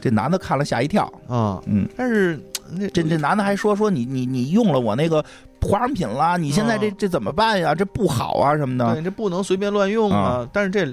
[0.00, 2.38] 这男的看了吓一跳，啊，嗯，但是
[2.70, 5.20] 那这这男的还说说你你你用了我那个
[5.60, 7.74] 化妆品啦，你现在这哦这怎么办呀？
[7.74, 8.94] 这不好啊什么的。
[8.94, 10.86] 对这不能随便乱用啊，但是这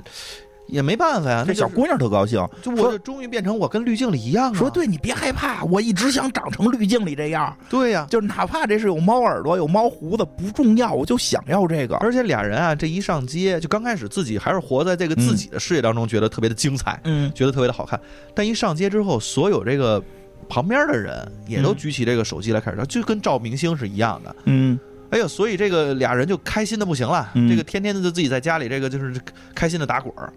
[0.68, 8.08] 也没办法呀，那小姑娘特高兴，就我就终于变成我跟滤镜里一样了，说对你别害怕，我一直想长成滤镜里这样，对呀。
[8.10, 11.96] 就是哪怕这是有猫耳朵、有猫胡子不重要，我就想要这个。
[11.98, 18.00] 而且俩人啊，这一上街，就刚开始自己还是活在这个自己的世界当中，觉得特别的精彩，嗯，觉得特别的好看。
[18.34, 20.02] 但一上街之后，所有这个
[20.50, 24.36] 旁边的人也都嗯举起这个手机来开始照，就跟照明星是一样的。
[24.46, 24.80] 嗯
[25.12, 29.14] 哎呦，所以这个俩人就开心的不行了，嗯这个天天的就自己在家里，这个就是
[29.54, 30.34] 开心的打滚儿。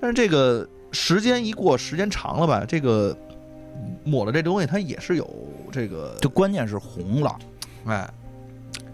[0.00, 3.16] 但是这个时间一过，时间长了吧，这个
[4.04, 5.28] 抹了这东西，它也是有
[5.70, 7.38] 这个，就关键是红了，
[7.86, 8.08] 哎，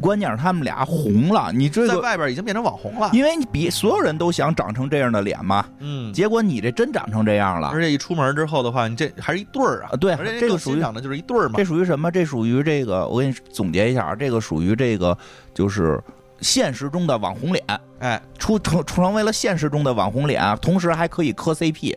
[0.00, 1.50] 关键是他们俩红了。
[1.52, 3.10] 你这在，外边已经变成网红了。
[3.12, 7.80] 因为你比所有人都想长成这样的脸嘛，嗯，结果你这真长成这样了而。
[7.80, 11.64] 且一出门之后的话，你这还是一对儿啊啊，对这个属于的就是一对儿嘛这。
[11.64, 12.10] 属于什么？
[12.10, 15.16] 这属于这个，我给你总结一下，啊，这个属于这个
[15.54, 16.02] 就是
[16.40, 17.64] 现实中的网红脸，
[17.98, 21.94] 哎，出成成为了现实中的网红脸，同时还可以磕 CP。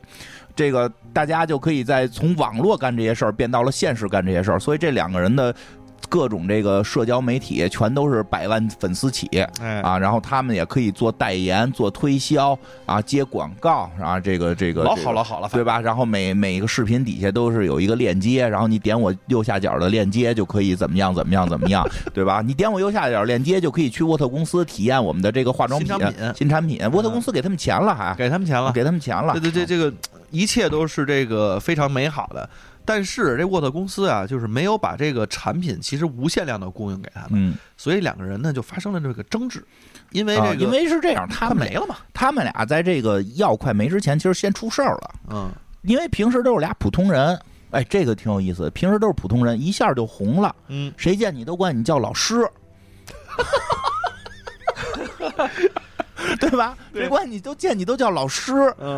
[0.56, 5.56] 这个大家就可以在从网络干这些事儿变到了现实干这些事儿，所以这两个人的
[6.10, 9.28] 各种这个社交媒体全都是百万粉丝起
[9.62, 15.80] 哎，啊，然后他们也可以做代言、做推销啊、接广告啊，这个这个老这个好老好了，对吧？
[15.80, 22.42] 然后每每个视频底下都是有一个链接，然后你点我右下角的链接就可以怎么样怎么样怎么样， 对吧？
[22.44, 26.90] 你点我右下角链接就可以去沃特公司体验我们的这个化妆品新产品新产品。
[26.92, 29.34] 沃特公司给他们钱了还，给他们钱了，给他们钱了。
[29.34, 29.94] 对对对，这个
[30.32, 32.50] 一切都是这个非常美好的。
[32.90, 39.64] 但是这沃特公司啊，就是没有把这个产品其实无限量的供应给他们，嗯，所以两个人呢就发生了这个争执，
[40.10, 45.52] 因为这个因为是这样，他们没了嘛，他们俩在这个药快没之前，其实先出事儿了，嗯，
[45.84, 52.44] 因为平时都是俩普通人，哎，这个挺有意思的，平时都是普通人，一下就红了，嗯，谁见你都管你叫老师。
[56.40, 56.76] 对吧？
[56.92, 58.54] 谁管你都见你都叫老师，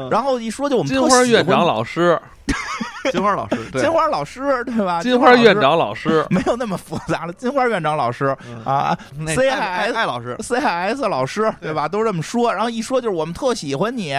[0.10, 2.18] 然后一说就我们金花院长老师，
[3.12, 5.02] 金花老师， 金花老师对吧？
[5.02, 8.36] 金花院长老师 没有那么复杂了，金花院长老师
[8.66, 8.98] 啊
[9.28, 11.88] ，C I S 老师，C I S 老师对吧？
[11.88, 14.14] 都是这么说，然后一说就是我们特喜欢你，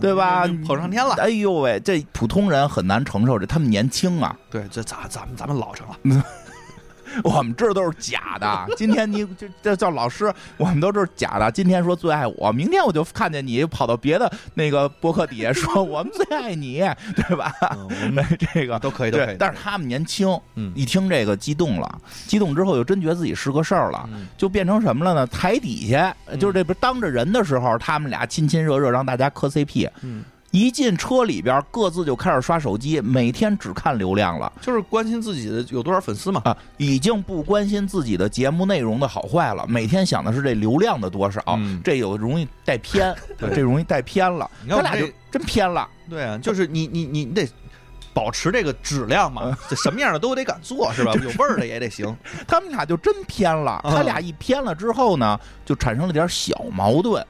[0.00, 0.46] 对吧？
[0.66, 5.96] 捧上天了，哎呦喂，这普通人很难承受这，他们年轻啊，对，这咱咱们咱们老成了。
[7.24, 8.66] 我们这都是假的。
[8.76, 11.50] 今天你就这叫老师，我们都是假的。
[11.50, 16.80] 今天说最爱我，明天我就看见你跑到别的那个博客底下说 我们最爱你，
[17.14, 17.52] 对吧？
[18.52, 19.36] 这个都可以，都可以。
[19.38, 20.38] 但是他们年轻，
[20.74, 25.26] 一听这个激动了，激动之后又真觉得自己是个事儿了，就变成什么了呢？
[25.26, 29.88] 台底下就是这不当着人的时候，他们俩亲亲热热，让大家磕 CP。
[30.02, 30.24] 嗯。
[30.52, 41.42] 一进车里边，各自就开始刷手机，每天只看流量了，就是关心自己的有多少粉丝嘛啊，已经不关心自己的节目内容的好坏了，每天想的是这流量的多少，
[41.82, 45.88] 这有容易带偏， 这容易带偏了，他俩就真偏了。
[46.08, 47.48] 对啊，就是你你你你得
[48.12, 51.14] 保持这个质量嘛，这什么样的都得敢做 是吧？
[51.14, 52.14] 有味儿的也得行。
[52.46, 57.24] 他们俩就真偏了，他俩一偏了之后呢，就产生了点小矛盾。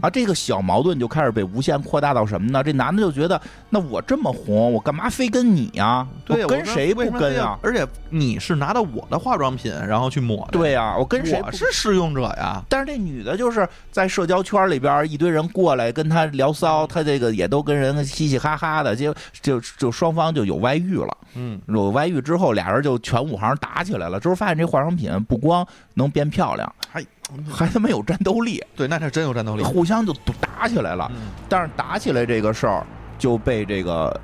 [0.00, 2.62] 啊，这个小矛盾就开始被无限扩大到什么呢？
[2.62, 6.06] 这男的就觉得，那我这么红，我干嘛非跟你呀？
[6.24, 7.58] 对，跟谁不跟呀？
[7.62, 10.52] 而且你是拿到我的化妆品然后去抹的。
[10.52, 11.40] 对呀，我跟谁？
[11.44, 12.62] 我是试用者呀。
[12.68, 21.16] 但是这女的就是在社交圈里边，一堆人过来跟她聊骚，她这个也都跟人嘻嘻哈哈的，就就就双方就有外遇了。
[21.34, 24.18] 嗯，有外遇之后，俩人就全武行打起来了。
[24.18, 27.04] 之后发现这化妆品不光能变漂亮，还。
[27.50, 31.10] 还他妈有战斗力，对，那是真有战斗力，互相就打起来了。
[31.48, 32.86] 但是打起来这个事儿
[33.18, 34.20] 就被这个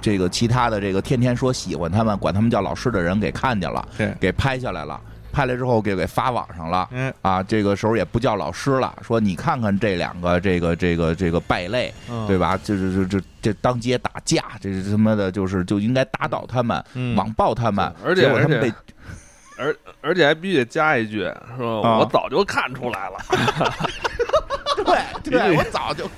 [0.00, 3.86] 这个其他的这个天天说喜欢他们、管他们叫老师的人给看见了，
[4.20, 5.00] 给拍下来了。
[5.30, 6.88] 拍来之后给给发网上了。
[6.90, 11.92] 嗯啊，这个时候也不叫老师了，说你看看这两个这个这个这个败类，
[12.26, 12.58] 对吧？
[12.64, 16.82] 就是这这这当街打架，这是他妈的，就是就应该打倒他们，
[17.14, 18.72] 网暴他们，而且他们被。
[19.58, 21.98] 而而且还必须得加一句，是吧？
[21.98, 23.16] 我早就看出来了，
[24.76, 26.08] 对对，我早就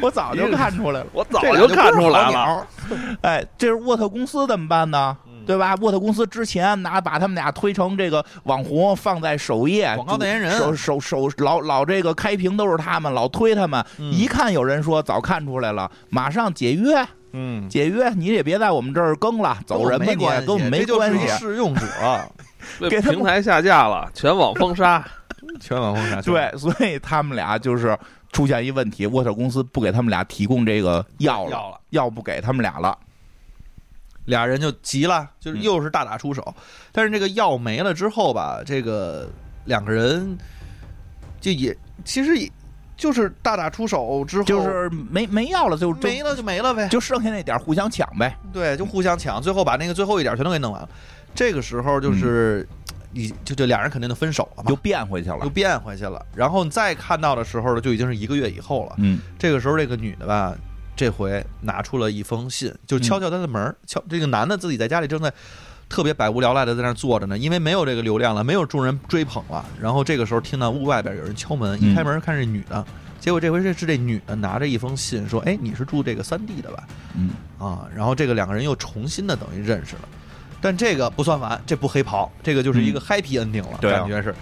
[0.00, 2.66] 我早就看出来了，我早就看出来了。
[3.22, 5.16] 哎，这是沃特公司怎么办呢？
[5.46, 5.74] 对吧？
[5.80, 13.82] 沃特公司之前拿把他们俩推成这个网红，放在首页，广告代言人，首首首老老这个开屏都是他们，老推他们。
[13.96, 17.06] 一看有人说早看出来了，马上解约。
[17.32, 21.28] 嗯，解约，你也别在我们这儿更了，走人吧你，跟我们没关系。
[21.28, 21.82] 试用者。
[22.90, 25.04] 给平台下架了，全网封杀，
[25.60, 26.20] 全网封杀。
[26.22, 27.96] 对，所以他们俩就是
[28.32, 32.96] 出现一问题，沃特公司不给他们俩提供这个药了，药不给他们俩了，
[34.26, 36.54] 俩人就急了，就是又是大打出手。
[36.92, 39.28] 但是这个药没了之后吧，这个
[39.64, 40.36] 两个人
[41.40, 42.50] 就也其实也
[42.96, 48.36] 就是大打出手之后，就是没没药了，就没了就没了呗，就剩下那点互相抢呗。
[48.52, 50.88] 对，就互相抢，最后把那个最后一点全都给弄完了。
[51.34, 52.66] 这个时候就是，
[53.12, 56.24] 你就就俩人肯定就分手了嘛，又变回去了，又变回去了。
[56.34, 58.94] 然后你再看到的时候呢，就已经是一个月以后了。
[58.98, 60.54] 嗯，这个时候这个女的吧，
[60.96, 65.32] 这回拿出了一封信，就敲敲他的门敲这个男的自己在家里正在
[65.88, 69.64] 特别百无聊赖的在那坐着呢，因为没有这个流量了，没有众人追捧了。
[69.80, 72.84] 然后这个时候听到屋外边有人敲门，一开门看是女的，
[73.20, 76.84] 结果这回是是这女的拿着一封信说：“哎，你是住这个三 D 的吧？”
[77.16, 80.02] 嗯啊，然后这个两个人又重新的等于认识了。
[80.60, 84.34] 但这个不算完，这不黑袍，这个就是一个 happy ending 了，感觉是。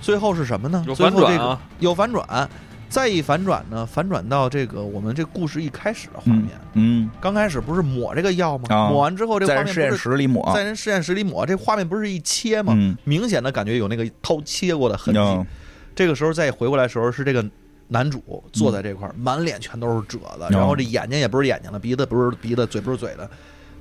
[0.00, 0.84] 最后是什么呢？
[0.96, 2.48] 最后这个有反转，
[2.88, 6.48] 再一反转呢，反转到这个我们这故事一开始的画面。
[6.72, 8.64] 嗯，刚开始不是抹这个药吗？
[8.90, 12.74] 抹完之后，这在实验室里抹，在人实验室里抹，这画面不是一切吗？
[13.04, 15.48] 明显的感觉有那个刀切过的痕迹。
[15.94, 17.44] 这个时候再回过来的时候，是这个
[17.88, 23.30] 男主坐在这块儿，满脸全都是褶子，然后这眼睛也不是眼睛了，鼻子不是鼻子，嘴不是嘴的。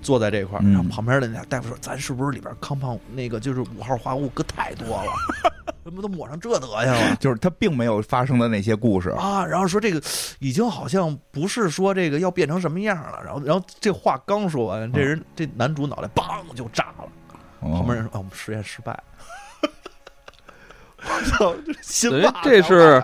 [0.02, 5.12] 坐在这块儿，然后旁边的那大夫说：“咱是不是里边康胖那个就是五号化合物搁太多了？
[5.84, 9.45] 怎么都抹上这德行了？” 就是他并没有发生的那些故事啊。
[9.45, 10.02] 然后说这个
[10.39, 13.22] 已经好像不是说这个要变成什么样了。
[13.24, 17.08] 然后，然后这话刚说完，这人这男主脑袋梆就炸了。
[17.62, 18.99] 旁边人说：“啊，我们实验失败。”
[21.04, 22.12] 我操，这心
[22.43, 23.04] 这是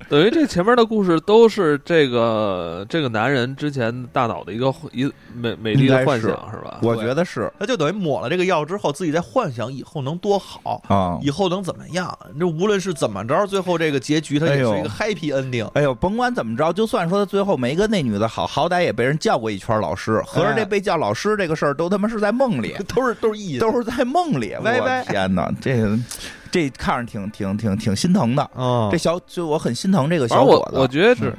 [0.08, 6.78] 等于这前面的故事都是这个这个男人之前大脑的一个一美美丽的幻想是吧？
[6.82, 12.16] 我觉得是，他就等于抹了这个药之后，自己在幻想以后能多好啊，以后能怎么样？
[12.38, 15.68] 这无论是怎么着，最后这个结局它也是一个 happy ending。
[15.74, 20.22] 哎呦，甭管怎么着，就算说他最后没跟那女的好，好歹也被人叫过一圈老师。
[20.24, 24.54] 合着这被叫老师这个事儿，都他妈是在梦里， 都是都是意，都是在梦里。
[24.54, 25.98] 我天哪，这个。
[26.50, 28.50] 这看着挺挺挺挺心疼的，
[28.90, 30.76] 这小就我很心疼这个小伙子。
[30.76, 31.32] 我我觉得是，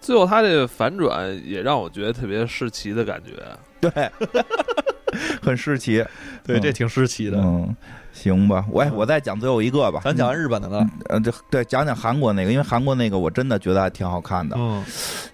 [0.00, 3.32] 最后他这个反转也让我觉得特别世奇的感觉。
[3.80, 4.10] 对，
[5.42, 6.04] 很世奇。
[6.44, 7.38] 对，这挺世奇的。
[7.38, 7.74] 嗯，
[8.12, 10.00] 行吧，我我再讲最后一个吧。
[10.04, 10.86] 咱讲完日本的了。
[11.08, 14.56] 嗯，这对讲讲韩国那个，因为韩国那个我真的觉得还挺好看的。
[14.58, 14.82] 嗯，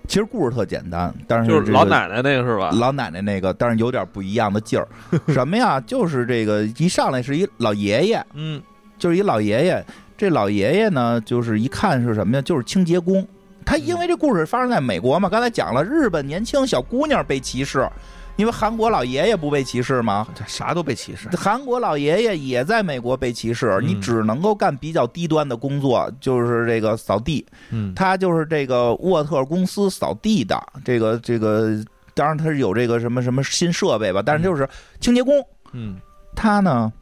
[0.07, 2.71] 其实故事特简单，但是就是老奶奶那个是吧？
[2.73, 4.87] 老奶奶那个，但是有点不一样的劲儿。
[5.33, 5.81] 什么呀？
[5.81, 8.25] 就是这个一上来是一老爷爷。
[8.35, 8.63] 嗯。
[8.99, 9.85] 就是一老爷爷，
[10.17, 12.43] 这老爷爷呢，就是一看是什么呀？
[12.43, 13.27] 就是清洁工。
[13.65, 17.89] 他因为这故事发生在美国嘛，刚才讲了，日本年轻小姑娘被歧视，
[18.37, 20.25] 因为韩国老爷爷不被歧视吗？
[20.47, 21.29] 啥都被歧视。
[21.37, 27.45] 韩国老爷爷也在美国被歧视，你只能够干比较低端的工作，就是这个扫地。
[27.71, 31.77] 嗯，他就是这个沃特公司扫地的，这个这个，
[32.15, 34.69] 当然他是有这个什么什么新设备吧，但是就是
[35.01, 35.35] 清洁工。
[35.73, 35.97] 嗯，
[36.37, 36.93] 他呢？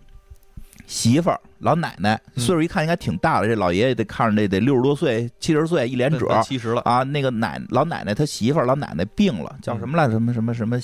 [0.87, 3.47] 媳妇儿、老奶奶，岁数一看应该挺大的。
[3.47, 7.03] 这老爷爷得看着得得六十多岁、七十岁一连褶，七十了啊。
[7.03, 10.11] 那个奶老奶奶他媳妇儿、老奶奶病了，叫什么来？
[10.11, 10.78] 什么什么什么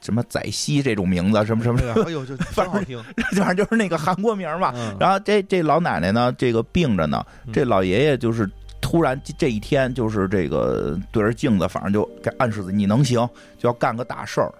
[0.00, 1.44] 什么宰西这种名字？
[1.46, 1.80] 什么什么？
[2.04, 3.04] 哎呦，就反正
[3.36, 4.74] 反正就是那个韩国名嘛。
[4.98, 7.24] 然后这这老奶奶呢，这个病着呢。
[7.52, 8.50] 这老爷爷就是
[8.80, 13.20] 突然这一天就是这个对着镜子，反正就暗示你能行，
[13.58, 14.52] 就要干个大事儿。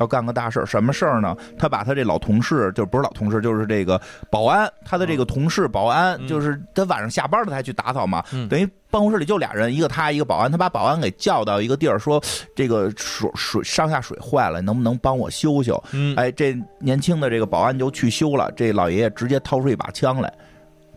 [0.00, 1.36] 要干个大事儿，什么事儿呢？
[1.58, 8.22] 他把他这老同事，就不是老同事，就是这个保安，他的这个同事保安，就是他晚上下班了才去打扫嘛。
[8.48, 10.50] 等于办公室里就俩人，一个他，一个保安。
[10.50, 12.22] 他把保安给叫到一个地儿，说
[12.54, 15.82] ：“这个水水上下水坏了，能不能帮我修修？”
[16.16, 18.50] 哎，这年轻的这个保安就去修了。
[18.56, 20.32] 这老爷爷直接掏出一把枪来，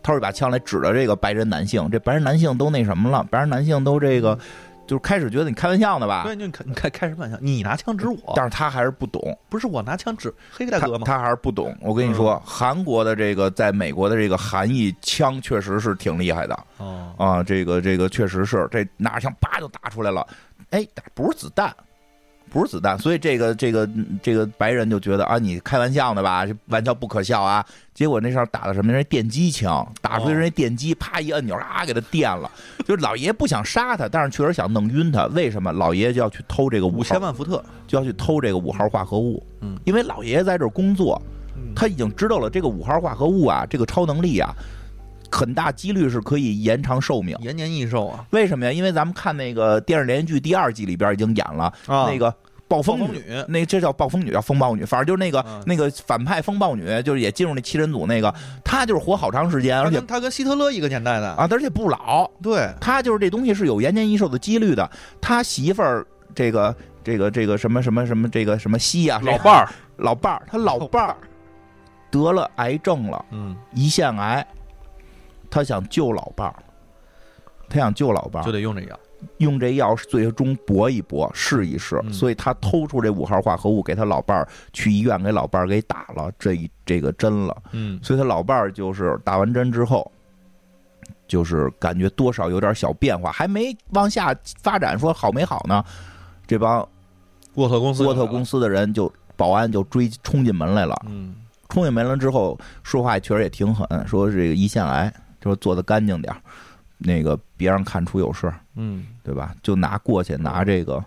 [0.02, 1.88] 掏出一把枪来指着这个白人男性。
[1.90, 3.26] 这白人男性都那什么了？
[3.30, 4.38] 白人男性都这个。
[4.88, 6.22] 就是开始觉得你开玩笑呢吧？
[6.24, 7.36] 对，你开你开开什么玩笑？
[7.42, 9.38] 你拿枪指我，但是他还是不懂。
[9.50, 11.04] 不是我拿枪指黑大哥吗？
[11.04, 11.76] 他还是不懂。
[11.82, 16.58] 我跟你说，韩国的这个在美国的这个韩裔枪确实是挺厉害的。
[16.78, 20.26] 哦啊，这个这个确实是，这拿着枪叭就打出来了。
[20.70, 21.70] 哎，不是子弹。
[22.50, 23.88] 不是子弹，所以这个这个
[24.22, 26.44] 这个白人就觉得啊，你开玩笑呢吧？
[26.44, 27.64] 这玩笑不可笑啊！
[27.94, 28.90] 结果那上打的什么？
[28.92, 32.50] 那是电击枪，打出去那电击，啪一按钮，啊，给他电了。
[32.86, 35.26] 就是老爷不想杀他，但是确实想弄晕他。
[35.26, 35.72] 为什么？
[35.72, 39.44] 老爷就要去偷这个五千万伏特，就要去偷这个五号化合物。
[39.60, 41.20] 嗯，因为老爷爷在这儿工作，
[41.76, 44.54] 他已经知道了这个五号化合物啊，这个超能力啊。
[45.30, 48.24] 很大几率是可以延长寿命，延年益寿啊？
[48.30, 48.72] 为什么呀？
[48.72, 52.34] 因为咱们看那个电视连续剧第二季里边已经演了那个
[52.66, 62.30] 暴风女，那这叫暴风女，叫风暴女，反正就是那个那个反派风暴女，就是也进入那七人组那个，她就是活好长时间，而且她跟希特勒一个年代的啊，而且不老。
[62.42, 64.90] 对，她就是这东西是有延年益寿的几率的。
[65.20, 71.16] 他媳妇儿这个这个这个什么什么什么这个什么西啊，老伴儿老伴儿，他老伴儿
[72.10, 74.46] 得了癌症了，嗯，胰腺癌。
[75.50, 76.56] 他想救老伴儿，
[77.68, 78.98] 他想救老伴儿，就得用这药，
[79.38, 82.00] 用这药最终搏一搏，试一试。
[82.12, 87.56] 所以他偷出这五号化合物给他老伴儿，去医院给老伴儿给打了这一这个针了。
[87.72, 90.10] 嗯，所以他老伴儿就是打完针之后，
[91.26, 95.84] 就是感觉多少有点小变化，还没往下发展，说好没好呢？
[96.46, 96.86] 这帮
[97.54, 100.96] 沃特公司沃特公司的人就保安就追冲进门来了。
[101.06, 101.34] 嗯，
[101.68, 105.12] 冲进门了之后，说话确实也挺狠，说这个胰腺癌。
[105.40, 106.40] 就做的干净点儿
[106.98, 109.54] 那个别让看出有事嗯，对吧？
[109.62, 111.02] 就拿过去拿这个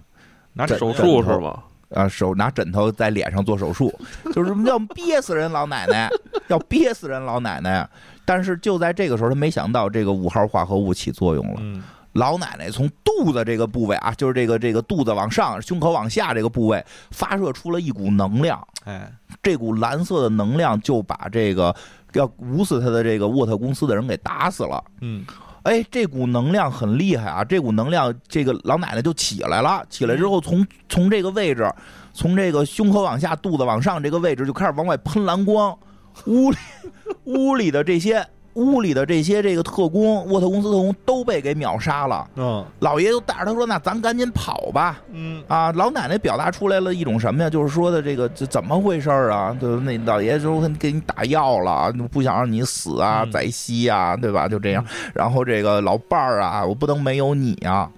[0.53, 1.63] 拿手术是吧？
[1.89, 3.93] 啊，手拿枕头在脸上做手术，
[4.33, 6.09] 就是要么憋死人老奶奶，
[6.47, 7.85] 要憋死人老奶奶。
[8.23, 11.55] 但是就在这个时候，他没想到这个五号化合物起作用了。
[11.59, 18.65] 嗯，老奶奶从肚子这个部位啊，就是这个这个肚子往上，胸口往下这个部位发射出了一股能量。
[18.85, 19.11] 哎，
[19.43, 21.75] 这股蓝色的能量就把这个。
[22.13, 24.83] 要捂死他的这个沃特公司的人给打死了。
[25.01, 25.25] 嗯，
[25.63, 27.43] 哎，这股能量很厉害啊！
[27.43, 29.85] 这股能量，这个老奶奶就起来了。
[29.89, 31.71] 起来之后，从从这个位置，
[32.13, 35.77] 从这个胸口往下，肚子往上这个位置就开始往外喷蓝光。
[36.25, 36.57] 屋里
[37.23, 42.29] 屋里的这些屋里的这些这个特工，沃特公司特工都被给秒杀了。
[42.35, 47.49] 嗯，老爷就带着他说：“那咱赶紧跑吧。”嗯啊，老奶奶表达出来了一种什么呀？
[47.49, 49.55] 就是说的这个这怎么回事啊？
[49.59, 54.47] 对，那老爷就给你打药了，不想让你死啊，嗯宰西啊，对吧？
[54.47, 54.85] 就这样。
[55.13, 57.89] 然后这个老伴儿啊，我不能没有你啊。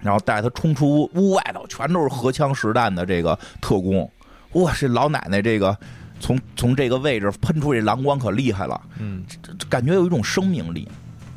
[0.00, 4.10] 然后带他冲出屋外头，全都是荷枪实弹的这个特工。
[4.52, 5.74] 哇，这老奶奶这个
[6.20, 8.80] 从从这个位置喷出这蓝光可厉害了。
[8.98, 9.22] 嗯，
[9.68, 10.88] 感觉有一种生命力。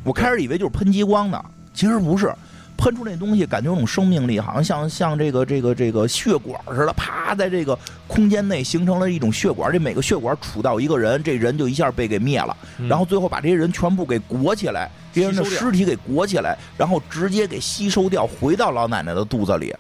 [0.04, 2.34] 我开始以为就是喷激光呢，其实不是，
[2.78, 12.56] 喷出那东西感觉有种生命力，好像像像这个这个这个血管似的，啪，在这个空间内形成了一种血管，这每个血管杵到一个人，这人就一下被给灭了，
[12.88, 19.76] 然后最后把这些人全部给裹起来，这些人的尸体给裹起来，然后直接给吸收掉，回到老奶奶的肚子里。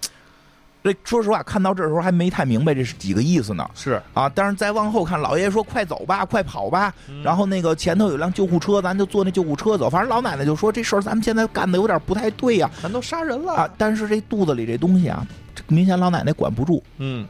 [0.88, 3.70] 这说实话，看到这时候还没太明白这是几个意思呢。
[3.76, 6.94] 是，啊，但是再往后看，老爷爷说快走吧，快跑吧。
[7.10, 9.90] 嗯然后那个前头有辆救护车，咱就坐那救护车走。
[9.90, 13.70] 反正老奶奶就说这事儿咱们现在干的有点不太对呀、咱都杀人了啊。
[13.78, 17.28] 但是这肚子里这东西啊，这明显老奶奶管不住，嗯，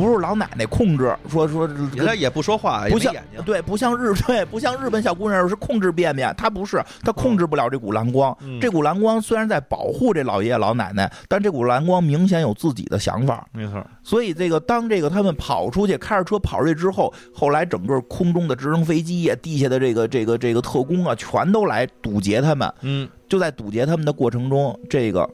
[0.00, 8.36] 不是老奶奶控制，说说人家也不说话，也不像对，不像日 对，不像日本小姑娘是控制便便，她不是，她控制不了这股蓝光。
[8.40, 13.46] 嗯这股蓝光虽然在保护这老爷爷老奶奶，但这股蓝光明显有自己的想法。
[13.52, 22.72] 没错，所以这个当这个他们跑出去，开着车跑出去之后，后来整个空中的直升飞机呀、地下的这个这个这个特工啊，全都来堵截他们。
[22.82, 25.28] 嗯就在堵截他们的过程中，这个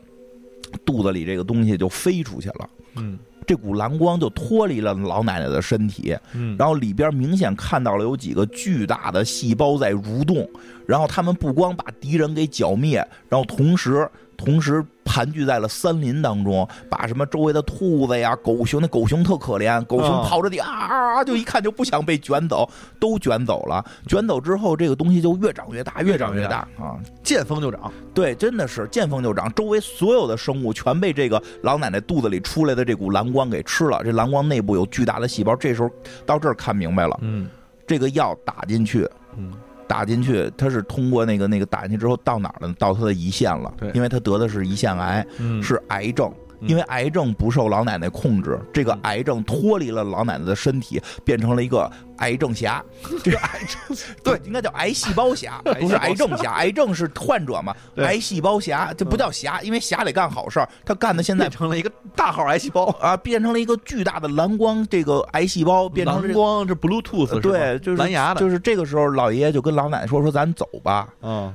[0.84, 2.68] 肚子里这个东西就飞出去了。
[2.96, 10.48] 嗯这股蓝光就脱离了老奶奶的身体，嗯，然后里边明显看到了有几个巨大的细胞在蠕动，
[10.86, 12.96] 然后他们不光把敌人给剿灭，
[13.28, 22.68] 然后同时同时盘踞在了森林当中，把什么周围的兔子呀、狗熊，那狗熊特可怜，狗熊啊跑着地啊啊啊，就一看就不想被卷走，
[23.00, 23.84] 都卷走了。
[24.06, 26.98] 卷走之后，这个东西就越长越大，越长越大啊！
[27.22, 34.02] 见风就长，对，真的是见风就长，周围所有的生物全被这个老奶奶肚子里出来的这股蓝光给吃了。
[34.04, 35.90] 这蓝光内部有巨大的细胞，这时候
[36.26, 37.48] 到这儿看明白了，嗯
[37.86, 39.52] 这个药打进去，嗯
[39.88, 42.74] 打进去，他是通过那个那个打进去之后到哪儿了呢？
[42.78, 46.32] 到他的胰腺了，因为他得的是胰腺癌，嗯，是癌症。
[46.60, 52.82] 嗯因为癌症不受老奶奶控制，这个癌症脱离了老奶奶的身体，变成了一个癌症侠。
[53.22, 56.52] 这个癌症对，应该叫癌细胞侠， 不是癌症侠。
[56.52, 57.74] 癌症是患者嘛？
[57.96, 66.28] 癌细胞侠这不叫侠，因为侠得干好事儿，他干的现在成了一个大号癌细胞，啊，变成了一个巨大的蓝光，这个癌细胞变成这个。
[66.28, 71.54] 蓝光，这 Bluetooth 是对，就是蓝牙的，就是这个时候，老爷爷就跟老奶奶说：“说咱走吧，嗯，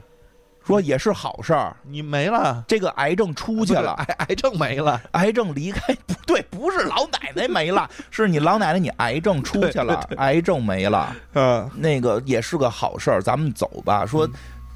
[0.66, 1.76] 说也是好事儿。
[1.84, 14.06] 你没了，这个癌症出去了，癌癌症没了，癌症离开不对，不是老奶奶没了， 是你老奶奶你癌症出去了，癌症没了，嗯，那个也是个好事儿，咱们走吧。
[14.06, 14.30] 说，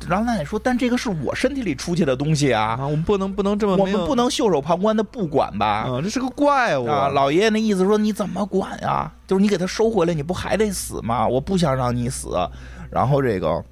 [0.10, 5.88] 老奶奶说，但这个是我身体里出去的东西啊，啊，我们不能不能这么我们不能袖手旁观的不管吧。
[5.88, 9.12] 啊，这是个怪物啊，老爷爷那意思说你怎么管呀？
[9.26, 11.28] 就是你给他收回来，你不还得死吗？
[11.28, 12.38] 我不想让你死。
[12.92, 13.64] 然后这个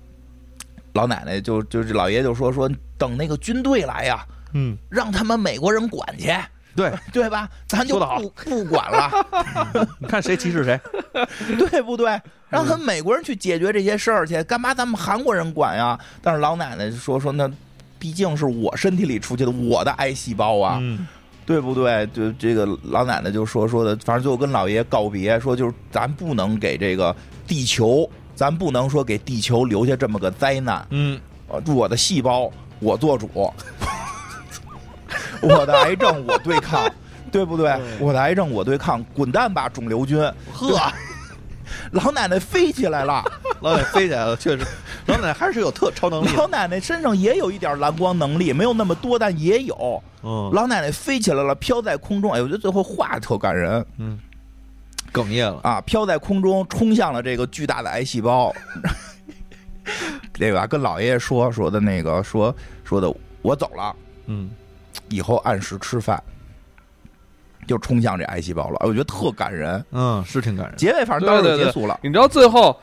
[0.93, 6.33] 老奶奶就就是老爷爷就说说等那个军队来呀，嗯，让他们美国人管去，
[6.75, 7.49] 对， 对吧？
[7.67, 9.11] 咱就不不管了，
[10.07, 10.79] 看谁歧视谁，
[11.69, 12.19] 对不对？
[12.49, 15.99] 让他们美国人去解决这些事儿去，干嘛咱们韩国人管呀？
[16.21, 17.49] 但是老奶奶说说那。
[17.99, 21.07] 毕竟是我身体里出去的，我的癌细胞啊，嗯
[21.45, 22.05] 对不对？
[22.07, 27.15] 就这个老奶奶就说说的，反正最后跟老爷告别，说就是咱不能给这个
[27.47, 28.05] 地球，
[28.35, 30.85] 咱不能说给地球留下这么个灾难。
[30.89, 33.29] 嗯，呃我的细胞我做主，
[35.41, 36.89] 我的癌症我对抗，
[37.31, 37.77] 对不对？
[37.99, 40.19] 我的癌症我对抗，滚蛋吧，肿瘤君！
[40.51, 40.79] 呵，
[41.91, 43.23] 老奶奶飞起来了，
[43.61, 44.65] 老奶奶飞起来了，确实，
[45.07, 50.01] 老奶奶还是有特超能力，老奶奶身上也有一点蓝光能力，没有那么多，但也有。
[50.25, 52.31] 嗯老奶奶飞起来了，飘在空中。
[52.31, 53.85] 哎，我觉得最后画特感人。
[53.97, 54.17] 嗯，
[55.13, 58.53] 哽咽了，啊，飘在空中，冲向了这个巨大的癌细胞，
[60.33, 60.65] 对 吧？
[60.65, 62.53] 跟老爷爷说说的那个说
[62.83, 63.95] 说的，我走了，
[64.25, 64.49] 嗯，
[65.09, 66.21] 以后按时吃饭，
[67.67, 68.77] 就冲向这癌细胞了。
[68.79, 69.85] 哎我觉得特感人。
[69.91, 71.99] 嗯，是挺感人，结尾反正到这对对对儿就结束了。
[72.01, 72.75] 你知道最后，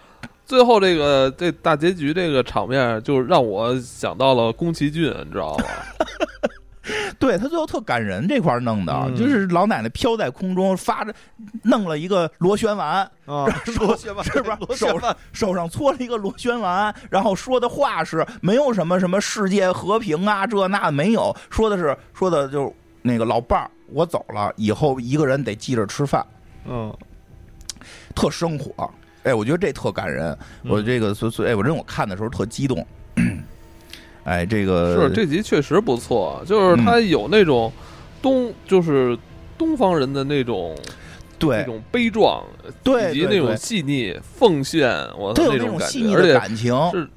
[0.47, 5.65] 最后这个这大结局这个场面，就让我想到了宫崎骏，你知道吗？
[7.19, 11.15] 对他最后特感人这块儿弄的，嗯就是老奶奶飘在空中发着，
[11.63, 13.47] 弄了一个螺旋丸，啊，
[13.79, 22.73] 螺旋丸是不是螺旋丸手上搓了一个螺旋丸，然后说的话是没有什么什么世界和平啊，这那没有，说的是说的就是
[23.03, 26.25] 那个老伴儿，我走了以后一个人得记着吃饭，
[26.67, 26.95] 嗯，
[28.15, 28.91] 特生活。
[29.23, 30.35] 哎，我觉得这特感人。
[30.65, 32.87] 我这个所所以，我真我看的时候特激动。
[34.25, 37.73] 哎，这个是这集确实不错，就是他有那种
[38.21, 39.17] 东，就是
[39.57, 40.77] 东方人的那种。
[41.39, 42.45] 对，那种悲壮，
[42.85, 44.87] 对，以及那种细腻、奉献，
[45.19, 46.75] 我的那种感觉，而且感情。
[46.91, 47.09] 是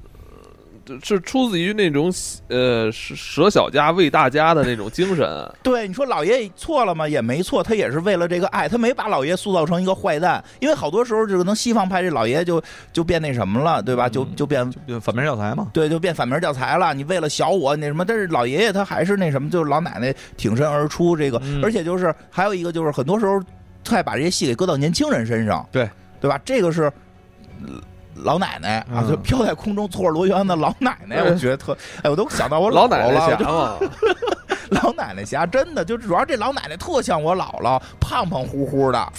[1.02, 2.12] 是出自于那种
[2.48, 5.26] 呃舍小家为大家的那种精神。
[5.62, 7.08] 对，你说老爷错了吗？
[7.08, 10.42] 也没错，他也是为了这个爱，他没把老爷塑造成一个坏蛋。
[10.60, 12.62] 因为好多时候，就可能西方派这老爷就
[12.92, 14.08] 就变那什么了，对吧？
[14.08, 14.70] 就就变
[15.00, 15.68] 反面教材嘛。
[15.72, 16.92] 对，就变反面教材了。
[16.94, 21.16] 你为了小我那什么，但是老爷爷他还是那什么，就是老奶奶挺身而出。
[21.16, 23.42] 这个，而且就是还有一个，就是很多时候。
[23.86, 25.86] 他还把这些戏给搁到年轻人身上，对
[26.18, 26.40] 对吧？
[26.42, 26.90] 这个是
[28.16, 33.78] 老奶奶啊，就飘在空中搓着螺旋的老奶奶，我觉得特哎，我都想到我老奶奶侠了。
[34.70, 39.12] 老奶奶侠真的就主要这老奶奶特像我姥姥，胖胖乎乎的，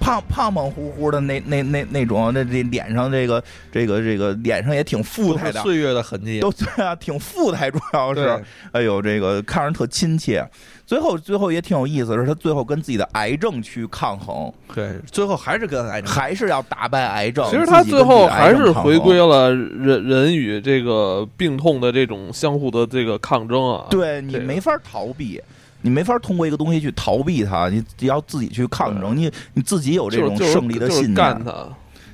[0.00, 10.44] 胖胖胖乎乎的那那那那种，那这脸上这个这个这个脸上也挺富态的，岁月的痕迹都对啊，挺富态，主要是哎呦，这个看着特亲切。
[10.86, 14.52] 最后，最后也挺有意思，是他最后跟自己的癌症去抗衡。
[14.74, 17.48] 对，最后还是跟癌症，还是要打败癌症。
[17.48, 23.86] 其实他最后还是回归了人人与这个病痛的这种相互的这个抗争啊。
[23.88, 25.40] 对你没法逃避，
[25.82, 29.16] 你没法通过一个东西去逃避它，你要自己去抗争。
[29.16, 31.68] 你你自己有这种胜利的信念，干它，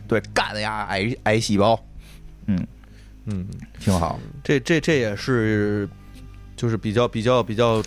[0.06, 1.78] 对，干呀，癌癌细胞。
[2.46, 2.66] 嗯
[3.24, 3.46] 嗯，
[3.78, 4.18] 挺好。
[4.44, 5.88] 这这这也是，
[6.56, 7.82] 就是比较比较比较。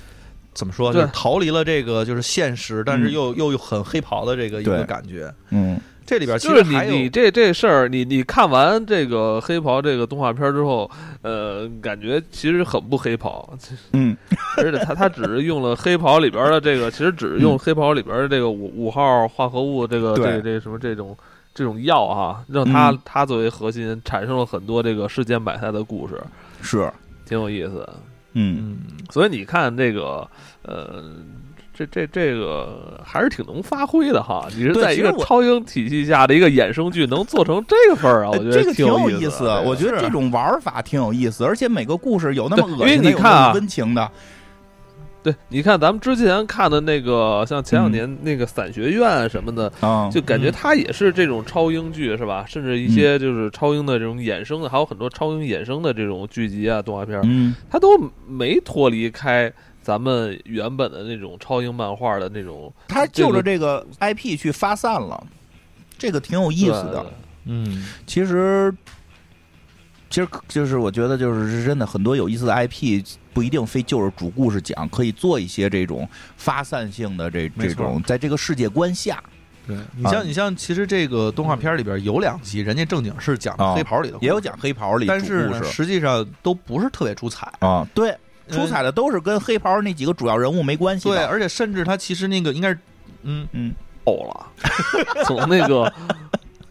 [0.52, 0.92] 怎么说？
[0.92, 5.34] 就是逃离了这个就是现实，但是又又很黑袍的这个一个感觉。
[5.52, 10.90] 嗯，这里边其实你你这这事儿，你你看完这个黑袍这个动画片之后，
[11.22, 13.48] 呃，感觉其实很不黑袍。
[13.94, 14.18] 嗯，
[14.58, 21.16] 而且他他只是用了黑袍里边的这个，其实只是用黑袍里边的这个五五号化合物，这个这个这个什么这种
[21.54, 26.20] 这种药啊，让他他作为核心，产生了很多这个世间百态的故事，
[26.64, 26.92] 是。
[27.24, 27.88] 挺有意思。
[28.34, 28.80] 嗯，
[29.12, 30.28] 所以你看这个，
[30.64, 31.04] 呃，
[31.80, 34.48] 这这这个还是挺能发挥的哈。
[34.54, 38.32] 你是在一个超英体系下的一个衍生剧，能做成这个份儿啊？
[38.32, 39.48] 我觉得这个挺有意思。
[39.66, 44.12] 我觉得这种玩法挺有意思，而且每个故事有那么恶心，因为你看啊，温情的。
[45.22, 49.70] 对，你看咱们之前看的那个，像前两年那个《散学院》什么的，
[50.10, 52.46] 就感觉它也是这种超英剧，是吧？
[52.48, 57.90] 甚至一些就是超英的这种衍生的，还有很多超英衍生的这种剧集啊、动画片，它都
[58.28, 59.52] 没脱离开
[59.82, 62.74] 咱们原本的那种超英漫画的那种。
[62.88, 65.28] 他就着这个 IP 去发散了，
[65.98, 67.06] 这个挺有意思的。
[67.46, 68.74] 嗯，其实。
[70.12, 79.24] 其实就是我觉得就是真的很多有意思的 IP 不一定非就是主故事讲，可以做一些这种发散性的这这种在这个世界观下。
[79.68, 87.88] 对你像你像其实这个动画片里边有两集，人家正经是讲黑袍里的，也有讲黑袍里，但是实际上都不是特别出彩啊。
[87.94, 88.18] 对，
[88.50, 91.08] 出彩的都是跟黑袍那几个主要人物没关系。
[91.10, 92.80] 对，而且甚至他其实那个应该是
[93.24, 93.72] 嗯嗯
[94.06, 94.48] 臭了，
[95.26, 95.92] 从那个。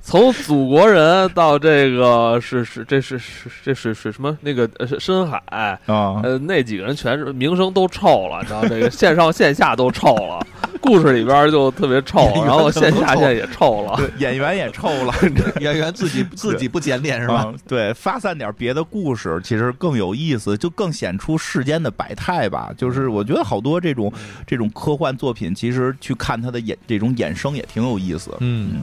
[0.01, 4.67] 从祖国人到这个是是这是是这是是什么那个
[4.99, 5.79] 深海啊
[6.23, 10.47] 呃那几个人全是名声都臭了，你知道这个线上线下都臭了，
[10.81, 15.13] 故事里边就特别臭，然后线下线也臭了，演员也臭了，
[15.61, 17.53] 演员自己自己不检点是吧？
[17.67, 22.71] 对，发散点别的故事其实更有意思，就更显出世间的百态吧。
[22.77, 24.13] 就是我觉得好多这种
[24.47, 28.83] 这种科幻作品，其实去看它的衍这种衍生也挺有意思，嗯。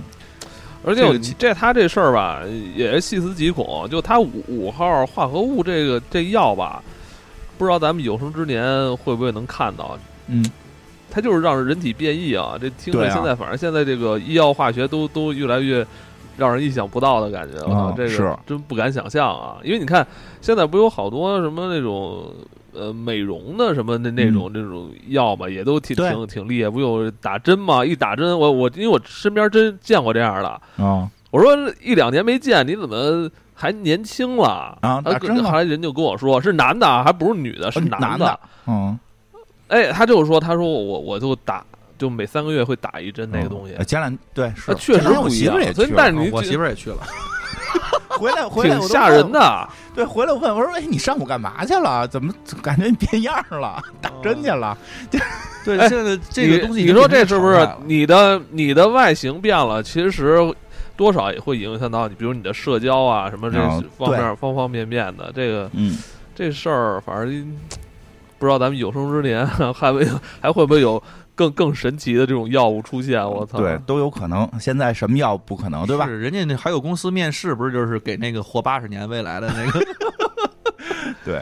[0.88, 2.44] 而且我这他这事儿吧，
[2.76, 3.90] 也是细思极恐。
[3.90, 6.84] 就他五五号化合物这个这药吧，
[7.58, 8.64] 不知道咱们有生之年
[8.98, 9.98] 会不会能看到。
[10.28, 10.46] 嗯，
[11.10, 12.57] 它就是让人体变异啊！
[12.60, 15.86] 这听着现在反正现在这个医药化学都都越来越
[16.38, 17.94] 让人意想不到的感觉了。
[17.95, 19.57] 这个真不敢想象啊！
[19.64, 20.06] 因为你看
[20.41, 22.34] 现在不有好多什么那种。
[22.77, 26.69] 呃，美容的什么那那种那种药嘛，也都挺挺挺厉害。
[26.69, 27.86] 不有打针嘛？
[27.86, 31.10] 一打针，我我因为我身边真见过这样的啊。
[31.32, 34.99] 我说一两年没见，你怎么还年轻了啊？
[35.02, 38.38] 打针后来人就跟我说是男的，还不是女的，是男的。
[38.68, 38.99] 嗯，
[39.68, 41.64] 哎，他就是说，他说我我就打，
[41.98, 43.76] 就每三个月会打一针那个东西。
[43.86, 45.56] 前两对是确实不一样。
[45.74, 46.98] 所以，但是你我媳妇儿也去了。
[48.10, 49.68] 回来 回来，挺吓人的。
[49.94, 52.08] 对，回来我问我说：“哎，你上午干嘛去了？
[52.08, 53.82] 怎么感觉你变样了？
[54.02, 54.78] 打针去了？
[55.66, 59.82] ”对，现在这个东西，你说这是不是你的你的外形变了？
[59.84, 60.38] 其实
[60.96, 63.58] 多少也会影响到你，比如你的社交啊，什么这
[63.98, 65.32] 方面方方面面的。
[65.36, 65.98] 这个，嗯，
[66.34, 67.58] 这事儿反正
[68.38, 70.06] 不知道咱们有生之年 还会
[70.41, 71.02] 还会不会有
[71.34, 73.57] 更更神奇的这种药物出现，我操！
[73.57, 74.49] 对，都有可能。
[74.60, 76.06] 现在什么药不可能，对吧？
[76.06, 79.86] 是，人家那还有公司面试，不是就是给那个活八十年未来的那个？
[81.26, 81.36] 对，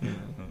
[0.00, 0.08] 嗯
[0.38, 0.44] 嗯，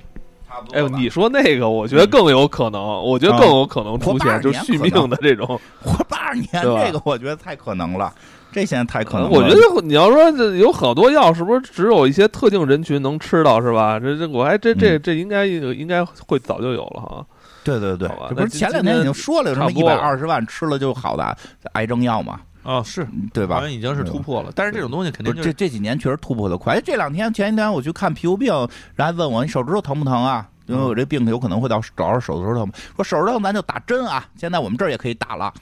[0.47, 0.77] 差不多。
[0.77, 8.13] 哎，你说那个，我觉得更有可能，我觉得更有可能出现，就续命的这种活八十年，这个我觉得太可能了。
[8.53, 9.29] 这现在太可能了。
[9.29, 13.99] 我觉得你要说这有好多药，是不是只有一些特定人群能吃到，是吧？
[13.99, 17.25] 这这我还这这这应该应该会早就有了哈。
[17.63, 21.35] 对对对，这不是前两天已经说了，什么一百二十万吃了就好的
[21.73, 22.39] 癌症药嘛？
[22.63, 23.55] 哦，是对吧？
[23.55, 24.51] 好像已经是突破了。
[24.55, 26.79] 但是这种东西肯定这这几年确实突破的快。
[26.79, 28.53] 这两天前一天我去看皮肤病，
[28.95, 30.47] 人还问我你手指头疼不疼啊？
[30.65, 32.71] 因为我这病有可能会到找着手指头疼。
[32.95, 35.53] 说手指头疼咱就打针啊，现在我们这儿也可以打了。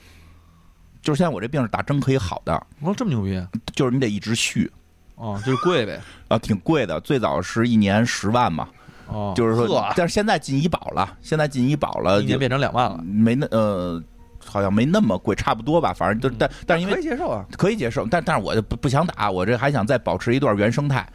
[1.02, 2.54] 就是现在我这病是打针可以好的。
[2.80, 3.44] 哦，这么牛逼！
[3.74, 4.70] 就是你得一直续。
[5.16, 6.00] 哦，就是贵呗。
[6.28, 8.68] 啊，挺贵的，最早是一年十万嘛。
[9.08, 14.02] 哦，就是说，但是现在进医保了，现在进医保了，已经变成两万了，没那呃，
[14.44, 21.06] 好像没那么贵，差不多吧，反正就但但是因为可以接受啊，可以接受，但但是我就不不想打，我这还想再保持一段原生态，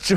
[0.00, 0.16] 是。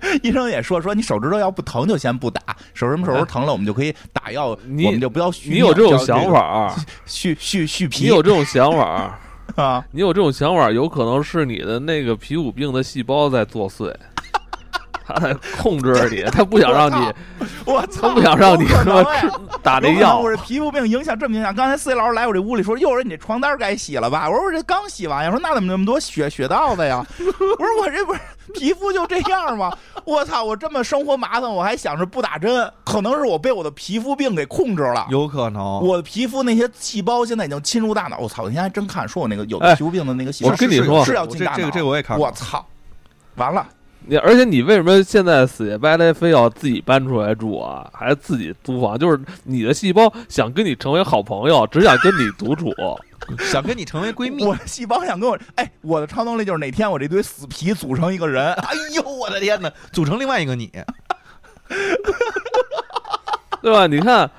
[0.22, 2.42] 医生也说说你手指头要不疼就先不打，
[2.74, 5.50] 手什么时候疼了我们就可以打药，我们就不要续。
[5.50, 6.74] 你有这种想法？
[7.06, 8.04] 续续续皮？
[8.04, 9.18] 你有这种想法
[9.56, 9.84] 啊？
[9.90, 13.94] 你有这种想法，有可能是你的那个皮肤病的细胞在作祟。
[15.08, 17.12] 他在控制 着你，他不想让你，
[17.64, 19.04] 我操，不想让你说
[19.62, 20.18] 打这药。
[20.18, 21.54] 我这皮肤病影响这么影响。
[21.54, 24.28] 刚才 C 老师来我这屋里说，又是你这床单该洗了吧？
[24.28, 25.30] 我说我这刚洗完呀。
[25.30, 27.04] 说那怎么那么多血血道子呀？
[27.18, 28.20] 我说我这不是
[28.54, 29.72] 皮肤就这样吗？
[30.04, 35.06] 我操，我这么生活麻烦，我还想着不打针，可能是我被我的皮肤病给控制了。
[35.10, 38.18] 有可能，我的皮肤那些细胞现在已经侵入大脑。
[38.18, 41.56] 我操，我现在还真看，说我那个有皮肤病的那个细胞，我跟你说是要进大脑。
[41.56, 42.18] 这个这个我也看。
[42.18, 42.64] 我操，
[43.36, 43.66] 完了。
[44.06, 47.88] 你而且你为什么现在死乞白赖非要自己搬出来住啊？
[47.92, 48.98] 还自己租房？
[48.98, 52.72] 就是你的细胞想跟你成为好朋友，只想跟你独处，
[53.38, 54.44] 想跟你成为闺蜜。
[54.44, 58.52] 我细胞想跟我，哎，我的超能力就是哪天我这堆死皮组成一个人。
[58.54, 60.68] 哎呦，我的天哪，组成另外一个你，
[63.60, 63.86] 对吧？
[63.86, 64.30] 你看，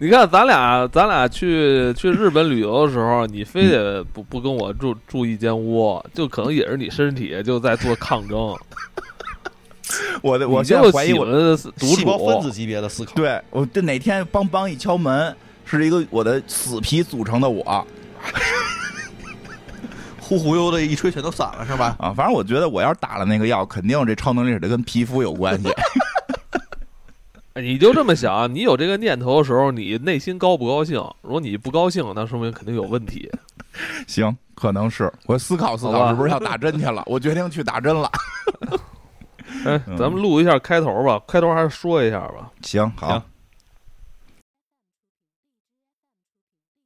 [0.00, 8.54] 你看，咱俩咱俩去去日本旅游的时候，你非得不不跟我住住一间屋，就可能也是你身体就在做抗争。
[10.22, 13.12] 我的，我现在怀疑我的细胞分子级别的思考。
[13.14, 15.34] 对我这哪天梆梆一敲门，
[15.64, 17.84] 是一个我的死皮组成的我，
[20.20, 21.96] 呼忽悠的一吹全都散了，是吧？
[21.98, 25.68] 啊，反正我觉得我要是打了那个药，肯定这超能力得跟皮肤有关系。
[27.60, 30.96] 你就这么想，你有这个念头的时候，你内心高不高兴？
[31.22, 33.30] 如果你不高兴，那说明肯定有问题。
[34.06, 37.02] 行，可能是我思考思考，是不是要打针去了？
[37.06, 38.10] 我决定去打针了。
[39.64, 42.50] 哎， 咱们录一下开头吧，开头还是说一下吧。
[42.62, 43.22] 行，好。